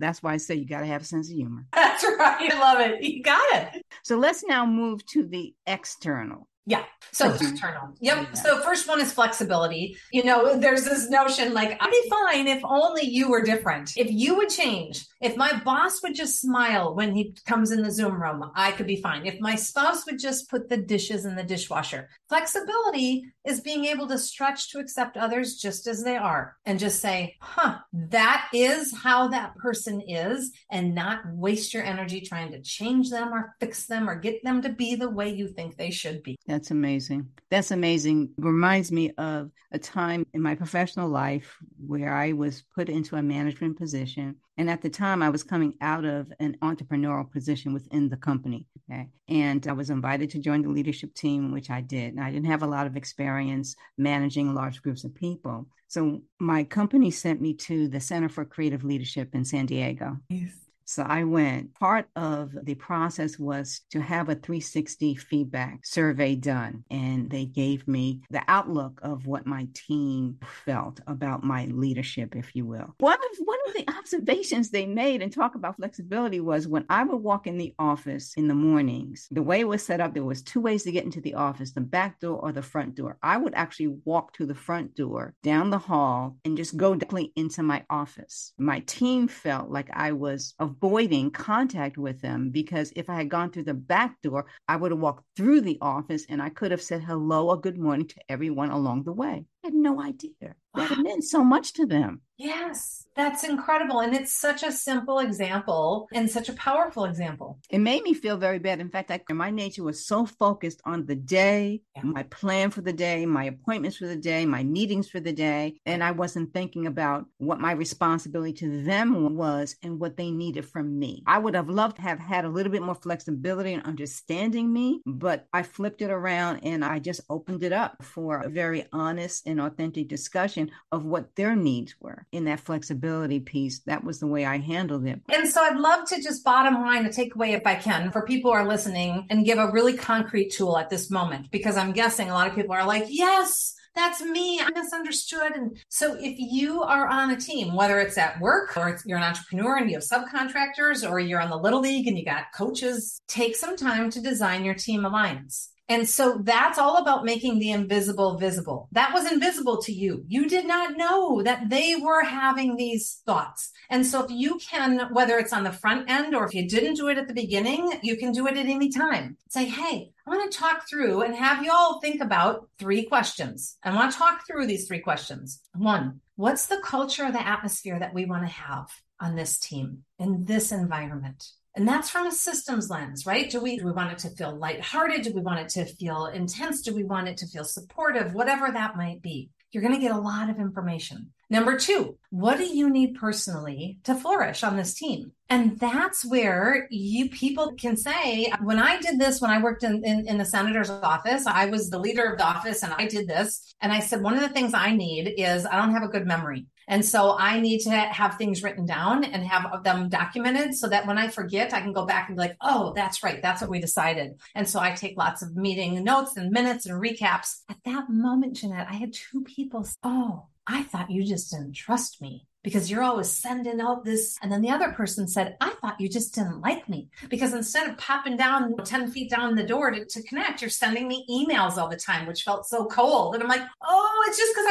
that's 0.00 0.22
why 0.22 0.34
I 0.34 0.36
say 0.36 0.54
you 0.54 0.66
got 0.66 0.80
to 0.80 0.86
have 0.86 1.02
a 1.02 1.06
sense 1.06 1.28
of 1.28 1.36
humor. 1.36 1.66
That's 1.74 2.04
right. 2.04 2.52
I 2.52 2.58
love 2.58 2.80
it. 2.80 3.02
You 3.02 3.22
got 3.22 3.74
it. 3.74 3.82
So 4.02 4.16
let's 4.16 4.44
now 4.44 4.66
move 4.66 5.04
to 5.06 5.26
the 5.26 5.54
external. 5.66 6.48
Yeah. 6.64 6.84
So 7.10 7.30
external. 7.30 7.88
Yep. 8.00 8.16
Yeah. 8.16 8.32
So 8.32 8.60
first 8.60 8.88
one 8.88 9.00
is 9.00 9.12
flexibility. 9.12 9.96
You 10.12 10.24
know, 10.24 10.56
there's 10.58 10.84
this 10.84 11.10
notion 11.10 11.52
like 11.52 11.76
I'd 11.78 11.90
be 11.90 12.08
fine 12.08 12.48
if 12.48 12.62
only 12.64 13.02
you 13.02 13.28
were 13.28 13.42
different. 13.42 13.92
If 13.96 14.10
you 14.10 14.36
would 14.36 14.48
change, 14.48 15.04
if 15.20 15.36
my 15.36 15.60
boss 15.64 16.02
would 16.02 16.14
just 16.14 16.40
smile 16.40 16.94
when 16.94 17.14
he 17.14 17.36
comes 17.46 17.70
in 17.70 17.82
the 17.82 17.90
Zoom 17.90 18.22
room, 18.22 18.50
I 18.54 18.72
could 18.72 18.86
be 18.86 18.96
fine. 18.96 19.26
If 19.26 19.40
my 19.40 19.56
spouse 19.56 20.06
would 20.06 20.18
just 20.18 20.48
put 20.48 20.68
the 20.68 20.76
dishes 20.78 21.26
in 21.26 21.36
the 21.36 21.42
dishwasher. 21.42 22.08
Flexibility 22.28 23.24
is 23.44 23.60
being 23.60 23.84
able 23.84 24.06
to 24.08 24.16
stretch 24.16 24.70
to 24.70 24.78
accept 24.78 25.16
others 25.16 25.56
just 25.56 25.86
as 25.86 26.02
they 26.02 26.16
are 26.16 26.56
and 26.64 26.78
just 26.78 27.00
say, 27.00 27.36
huh, 27.40 27.78
that 27.92 28.48
is 28.54 28.96
how 28.96 29.28
that 29.28 29.54
person 29.56 30.00
is, 30.00 30.52
and 30.70 30.94
not 30.94 31.20
waste 31.26 31.74
your 31.74 31.82
energy 31.82 32.20
trying 32.20 32.52
to 32.52 32.62
change 32.62 33.10
them 33.10 33.34
or 33.34 33.54
fix 33.60 33.86
them 33.86 34.08
or 34.08 34.14
get 34.14 34.42
them 34.44 34.62
to 34.62 34.70
be 34.70 34.94
the 34.94 35.10
way 35.10 35.28
you 35.28 35.48
think 35.48 35.76
they 35.76 35.90
should 35.90 36.22
be. 36.22 36.38
That's 36.52 36.70
amazing. 36.70 37.28
That's 37.50 37.70
amazing. 37.70 38.34
Reminds 38.36 38.92
me 38.92 39.10
of 39.16 39.50
a 39.72 39.78
time 39.78 40.26
in 40.34 40.42
my 40.42 40.54
professional 40.54 41.08
life 41.08 41.56
where 41.78 42.12
I 42.12 42.32
was 42.32 42.62
put 42.74 42.90
into 42.90 43.16
a 43.16 43.22
management 43.22 43.78
position. 43.78 44.36
And 44.58 44.68
at 44.68 44.82
the 44.82 44.90
time, 44.90 45.22
I 45.22 45.30
was 45.30 45.42
coming 45.42 45.72
out 45.80 46.04
of 46.04 46.30
an 46.40 46.58
entrepreneurial 46.60 47.32
position 47.32 47.72
within 47.72 48.10
the 48.10 48.18
company. 48.18 48.66
Okay. 48.90 49.08
And 49.30 49.66
I 49.66 49.72
was 49.72 49.88
invited 49.88 50.28
to 50.32 50.40
join 50.40 50.60
the 50.60 50.68
leadership 50.68 51.14
team, 51.14 51.52
which 51.52 51.70
I 51.70 51.80
did. 51.80 52.12
And 52.12 52.20
I 52.22 52.30
didn't 52.30 52.50
have 52.50 52.62
a 52.62 52.66
lot 52.66 52.86
of 52.86 52.98
experience 52.98 53.74
managing 53.96 54.54
large 54.54 54.82
groups 54.82 55.04
of 55.04 55.14
people. 55.14 55.68
So 55.88 56.20
my 56.38 56.64
company 56.64 57.10
sent 57.10 57.40
me 57.40 57.54
to 57.68 57.88
the 57.88 57.98
Center 57.98 58.28
for 58.28 58.44
Creative 58.44 58.84
Leadership 58.84 59.34
in 59.34 59.46
San 59.46 59.64
Diego. 59.64 60.18
Yes. 60.28 60.50
So 60.92 61.02
I 61.04 61.24
went. 61.24 61.72
Part 61.74 62.08
of 62.16 62.50
the 62.64 62.74
process 62.74 63.38
was 63.38 63.80
to 63.92 64.00
have 64.02 64.28
a 64.28 64.34
360 64.34 65.14
feedback 65.14 65.86
survey 65.86 66.34
done. 66.34 66.84
And 66.90 67.30
they 67.30 67.46
gave 67.46 67.88
me 67.88 68.20
the 68.28 68.42
outlook 68.46 69.00
of 69.02 69.26
what 69.26 69.46
my 69.46 69.68
team 69.72 70.38
felt 70.66 71.00
about 71.06 71.44
my 71.44 71.64
leadership, 71.64 72.36
if 72.36 72.54
you 72.54 72.66
will. 72.66 72.94
One 72.98 73.18
of 73.18 73.38
one 73.42 73.58
of 73.68 73.72
the 73.74 73.88
observations 73.98 74.68
they 74.68 74.84
made 74.84 75.22
and 75.22 75.32
talk 75.32 75.54
about 75.54 75.76
flexibility 75.76 76.40
was 76.40 76.68
when 76.68 76.84
I 76.90 77.04
would 77.04 77.22
walk 77.22 77.46
in 77.46 77.56
the 77.56 77.74
office 77.78 78.34
in 78.36 78.48
the 78.48 78.54
mornings, 78.54 79.28
the 79.30 79.42
way 79.42 79.60
it 79.60 79.68
was 79.68 79.82
set 79.82 80.00
up, 80.00 80.12
there 80.12 80.24
was 80.24 80.42
two 80.42 80.60
ways 80.60 80.82
to 80.82 80.92
get 80.92 81.04
into 81.04 81.22
the 81.22 81.34
office, 81.34 81.72
the 81.72 81.80
back 81.80 82.20
door 82.20 82.38
or 82.38 82.52
the 82.52 82.60
front 82.60 82.96
door. 82.96 83.16
I 83.22 83.38
would 83.38 83.54
actually 83.54 83.96
walk 84.04 84.34
to 84.34 84.44
the 84.44 84.54
front 84.54 84.94
door 84.94 85.32
down 85.42 85.70
the 85.70 85.78
hall 85.78 86.36
and 86.44 86.56
just 86.56 86.76
go 86.76 86.94
directly 86.94 87.32
into 87.34 87.62
my 87.62 87.82
office. 87.88 88.52
My 88.58 88.80
team 88.80 89.26
felt 89.26 89.70
like 89.70 89.88
I 89.94 90.12
was 90.12 90.54
avoiding 90.82 91.30
contact 91.30 91.96
with 91.96 92.20
them 92.20 92.50
because 92.50 92.92
if 92.96 93.08
I 93.08 93.14
had 93.14 93.28
gone 93.28 93.50
through 93.50 93.62
the 93.64 93.74
back 93.74 94.20
door, 94.20 94.46
I 94.68 94.76
would 94.76 94.90
have 94.90 95.00
walked 95.00 95.24
through 95.36 95.60
the 95.60 95.78
office 95.80 96.26
and 96.28 96.42
I 96.42 96.48
could 96.50 96.72
have 96.72 96.82
said 96.82 97.02
hello 97.04 97.50
or 97.50 97.60
good 97.60 97.78
morning 97.78 98.08
to 98.08 98.20
everyone 98.28 98.70
along 98.70 99.04
the 99.04 99.12
way. 99.12 99.46
I 99.64 99.68
had 99.68 99.74
no 99.74 100.02
idea. 100.02 100.56
That 100.74 100.98
meant 100.98 101.24
so 101.24 101.44
much 101.44 101.74
to 101.74 101.86
them. 101.86 102.22
Yes, 102.38 103.06
that's 103.14 103.44
incredible. 103.44 104.00
And 104.00 104.16
it's 104.16 104.32
such 104.32 104.64
a 104.64 104.72
simple 104.72 105.20
example 105.20 106.08
and 106.12 106.28
such 106.28 106.48
a 106.48 106.54
powerful 106.54 107.04
example. 107.04 107.58
It 107.70 107.78
made 107.78 108.02
me 108.02 108.14
feel 108.14 108.36
very 108.36 108.58
bad. 108.58 108.80
In 108.80 108.88
fact, 108.88 109.12
I, 109.12 109.20
my 109.32 109.50
nature 109.50 109.84
was 109.84 110.04
so 110.06 110.26
focused 110.26 110.80
on 110.84 111.06
the 111.06 111.14
day, 111.14 111.82
yeah. 111.94 112.02
my 112.02 112.24
plan 112.24 112.70
for 112.70 112.80
the 112.80 112.92
day, 112.92 113.26
my 113.26 113.44
appointments 113.44 113.98
for 113.98 114.06
the 114.06 114.16
day, 114.16 114.44
my 114.44 114.64
meetings 114.64 115.08
for 115.08 115.20
the 115.20 115.32
day. 115.32 115.78
And 115.86 116.02
I 116.02 116.10
wasn't 116.10 116.52
thinking 116.52 116.86
about 116.86 117.26
what 117.36 117.60
my 117.60 117.72
responsibility 117.72 118.54
to 118.54 118.82
them 118.82 119.36
was 119.36 119.76
and 119.82 120.00
what 120.00 120.16
they 120.16 120.30
needed 120.30 120.64
from 120.64 120.98
me. 120.98 121.22
I 121.26 121.38
would 121.38 121.54
have 121.54 121.68
loved 121.68 121.96
to 121.96 122.02
have 122.02 122.18
had 122.18 122.44
a 122.44 122.50
little 122.50 122.72
bit 122.72 122.82
more 122.82 122.94
flexibility 122.94 123.74
and 123.74 123.84
understanding 123.84 124.72
me, 124.72 125.02
but 125.06 125.46
I 125.52 125.62
flipped 125.62 126.02
it 126.02 126.10
around 126.10 126.60
and 126.64 126.84
I 126.84 126.98
just 126.98 127.20
opened 127.28 127.62
it 127.62 127.72
up 127.72 128.02
for 128.02 128.40
a 128.40 128.48
very 128.48 128.86
honest 128.92 129.46
and 129.52 129.60
authentic 129.60 130.08
discussion 130.08 130.70
of 130.90 131.04
what 131.04 131.36
their 131.36 131.54
needs 131.54 131.94
were 132.00 132.26
in 132.32 132.46
that 132.46 132.58
flexibility 132.58 133.38
piece. 133.38 133.78
That 133.80 134.02
was 134.02 134.18
the 134.18 134.26
way 134.26 134.44
I 134.44 134.58
handled 134.58 135.06
it. 135.06 135.20
And 135.32 135.48
so 135.48 135.62
I'd 135.62 135.76
love 135.76 136.08
to 136.08 136.20
just 136.20 136.44
bottom 136.44 136.74
line 136.74 137.06
a 137.06 137.10
takeaway 137.10 137.50
if 137.50 137.66
I 137.66 137.76
can 137.76 138.10
for 138.10 138.26
people 138.26 138.50
who 138.50 138.56
are 138.56 138.66
listening 138.66 139.26
and 139.30 139.44
give 139.44 139.58
a 139.58 139.70
really 139.70 139.96
concrete 139.96 140.50
tool 140.50 140.76
at 140.76 140.90
this 140.90 141.10
moment, 141.10 141.50
because 141.52 141.76
I'm 141.76 141.92
guessing 141.92 142.28
a 142.28 142.34
lot 142.34 142.48
of 142.48 142.56
people 142.56 142.74
are 142.74 142.86
like, 142.86 143.04
yes, 143.08 143.74
that's 143.94 144.22
me. 144.22 144.58
I 144.58 144.70
misunderstood. 144.70 145.52
And 145.54 145.76
so 145.90 146.16
if 146.18 146.36
you 146.38 146.82
are 146.82 147.06
on 147.08 147.30
a 147.30 147.36
team, 147.36 147.74
whether 147.74 148.00
it's 148.00 148.16
at 148.16 148.40
work 148.40 148.74
or 148.74 148.98
you're 149.04 149.18
an 149.18 149.22
entrepreneur 149.22 149.76
and 149.76 149.90
you 149.90 149.96
have 149.96 150.02
subcontractors 150.02 151.06
or 151.06 151.20
you're 151.20 151.42
on 151.42 151.50
the 151.50 151.58
little 151.58 151.80
league 151.80 152.08
and 152.08 152.18
you 152.18 152.24
got 152.24 152.54
coaches, 152.56 153.20
take 153.28 153.54
some 153.54 153.76
time 153.76 154.08
to 154.08 154.22
design 154.22 154.64
your 154.64 154.74
team 154.74 155.04
alliance. 155.04 155.71
And 155.88 156.08
so 156.08 156.40
that's 156.42 156.78
all 156.78 156.96
about 156.96 157.24
making 157.24 157.58
the 157.58 157.70
invisible 157.70 158.38
visible. 158.38 158.88
That 158.92 159.12
was 159.12 159.30
invisible 159.30 159.82
to 159.82 159.92
you. 159.92 160.24
You 160.26 160.48
did 160.48 160.66
not 160.66 160.96
know 160.96 161.42
that 161.42 161.68
they 161.68 161.96
were 161.96 162.22
having 162.22 162.76
these 162.76 163.20
thoughts. 163.26 163.72
And 163.90 164.06
so 164.06 164.24
if 164.24 164.30
you 164.30 164.58
can, 164.58 165.12
whether 165.12 165.38
it's 165.38 165.52
on 165.52 165.64
the 165.64 165.72
front 165.72 166.08
end 166.08 166.34
or 166.34 166.46
if 166.46 166.54
you 166.54 166.68
didn't 166.68 166.94
do 166.94 167.08
it 167.08 167.18
at 167.18 167.28
the 167.28 167.34
beginning, 167.34 167.92
you 168.02 168.16
can 168.16 168.32
do 168.32 168.46
it 168.46 168.56
at 168.56 168.66
any 168.66 168.90
time. 168.90 169.36
Say, 169.48 169.66
hey, 169.66 170.12
I 170.26 170.30
want 170.30 170.50
to 170.50 170.58
talk 170.58 170.88
through 170.88 171.22
and 171.22 171.34
have 171.34 171.64
you 171.64 171.70
all 171.72 172.00
think 172.00 172.22
about 172.22 172.68
three 172.78 173.04
questions. 173.04 173.76
I 173.82 173.94
want 173.94 174.12
to 174.12 174.18
talk 174.18 174.46
through 174.46 174.66
these 174.66 174.86
three 174.86 175.00
questions. 175.00 175.60
One, 175.74 176.20
what's 176.36 176.66
the 176.66 176.80
culture 176.82 177.30
the 177.30 177.46
atmosphere 177.46 177.98
that 177.98 178.14
we 178.14 178.24
want 178.24 178.44
to 178.44 178.52
have 178.52 178.88
on 179.20 179.36
this 179.36 179.58
team 179.58 180.04
in 180.18 180.44
this 180.44 180.72
environment? 180.72 181.50
And 181.74 181.88
that's 181.88 182.10
from 182.10 182.26
a 182.26 182.32
systems 182.32 182.90
lens, 182.90 183.24
right? 183.24 183.48
Do 183.48 183.60
we, 183.60 183.78
do 183.78 183.86
we 183.86 183.92
want 183.92 184.12
it 184.12 184.18
to 184.18 184.30
feel 184.30 184.54
lighthearted? 184.54 185.22
Do 185.22 185.32
we 185.32 185.40
want 185.40 185.60
it 185.60 185.68
to 185.70 185.86
feel 185.86 186.26
intense? 186.26 186.82
Do 186.82 186.94
we 186.94 187.04
want 187.04 187.28
it 187.28 187.38
to 187.38 187.46
feel 187.46 187.64
supportive? 187.64 188.34
Whatever 188.34 188.70
that 188.70 188.96
might 188.96 189.22
be. 189.22 189.48
You're 189.70 189.82
going 189.82 189.94
to 189.94 190.00
get 190.00 190.14
a 190.14 190.18
lot 190.18 190.50
of 190.50 190.58
information. 190.58 191.32
Number 191.52 191.78
two, 191.78 192.16
what 192.30 192.56
do 192.56 192.64
you 192.64 192.88
need 192.88 193.16
personally 193.16 193.98
to 194.04 194.14
flourish 194.14 194.64
on 194.64 194.78
this 194.78 194.94
team? 194.94 195.32
And 195.50 195.78
that's 195.78 196.24
where 196.24 196.88
you 196.90 197.28
people 197.28 197.74
can 197.78 197.94
say, 197.94 198.50
when 198.62 198.78
I 198.78 198.98
did 198.98 199.20
this, 199.20 199.38
when 199.38 199.50
I 199.50 199.62
worked 199.62 199.84
in, 199.84 200.02
in, 200.02 200.26
in, 200.26 200.38
the 200.38 200.46
senator's 200.46 200.88
office, 200.88 201.46
I 201.46 201.66
was 201.66 201.90
the 201.90 201.98
leader 201.98 202.22
of 202.22 202.38
the 202.38 202.46
office 202.46 202.82
and 202.82 202.94
I 202.94 203.06
did 203.06 203.28
this. 203.28 203.74
And 203.82 203.92
I 203.92 204.00
said, 204.00 204.22
one 204.22 204.32
of 204.32 204.40
the 204.40 204.48
things 204.48 204.72
I 204.72 204.96
need 204.96 205.34
is 205.36 205.66
I 205.66 205.76
don't 205.76 205.92
have 205.92 206.02
a 206.02 206.08
good 206.08 206.26
memory. 206.26 206.64
And 206.88 207.04
so 207.04 207.36
I 207.38 207.60
need 207.60 207.80
to 207.80 207.90
have 207.90 208.36
things 208.36 208.62
written 208.62 208.86
down 208.86 209.22
and 209.22 209.44
have 209.44 209.84
them 209.84 210.08
documented 210.08 210.74
so 210.74 210.88
that 210.88 211.06
when 211.06 211.18
I 211.18 211.28
forget, 211.28 211.74
I 211.74 211.82
can 211.82 211.92
go 211.92 212.06
back 212.06 212.28
and 212.28 212.36
be 212.38 212.44
like, 212.44 212.56
oh, 212.62 212.94
that's 212.96 213.22
right. 213.22 213.42
That's 213.42 213.60
what 213.60 213.68
we 213.68 213.78
decided. 213.78 214.40
And 214.54 214.66
so 214.66 214.80
I 214.80 214.92
take 214.92 215.18
lots 215.18 215.42
of 215.42 215.54
meeting 215.54 216.02
notes 216.02 216.34
and 216.38 216.50
minutes 216.50 216.86
and 216.86 216.98
recaps. 216.98 217.60
At 217.68 217.76
that 217.84 218.08
moment, 218.08 218.56
Janette, 218.56 218.88
I 218.88 218.94
had 218.94 219.12
two 219.12 219.42
people. 219.42 219.84
say, 219.84 219.96
Oh, 220.02 220.46
I 220.66 220.82
thought 220.84 221.10
you 221.10 221.24
just 221.24 221.50
didn't 221.50 221.74
trust 221.74 222.20
me. 222.20 222.46
because 222.64 222.88
you're 222.88 223.02
always 223.02 223.28
sending 223.28 223.80
out 223.80 224.04
this. 224.04 224.38
And 224.40 224.50
then 224.50 224.62
the 224.62 224.70
other 224.70 224.92
person 224.92 225.26
said, 225.26 225.56
I 225.60 225.70
thought 225.80 226.00
you 226.00 226.08
just 226.08 226.34
didn't 226.34 226.60
like 226.60 226.88
me 226.88 227.08
because 227.28 227.54
instead 227.54 227.88
of 227.88 227.98
popping 227.98 228.36
down 228.36 228.76
10 228.76 229.10
feet 229.10 229.30
down 229.30 229.56
the 229.56 229.64
door 229.64 229.90
to, 229.90 230.04
to 230.04 230.22
connect, 230.22 230.62
you're 230.62 230.70
sending 230.70 231.08
me 231.08 231.26
emails 231.28 231.76
all 231.76 231.88
the 231.88 231.96
time, 231.96 232.26
which 232.26 232.44
felt 232.44 232.66
so 232.66 232.84
cold. 232.86 233.34
And 233.34 233.42
I'm 233.42 233.48
like, 233.48 233.62
oh, 233.82 234.24
it's 234.28 234.38
just 234.38 234.54
because 234.54 234.61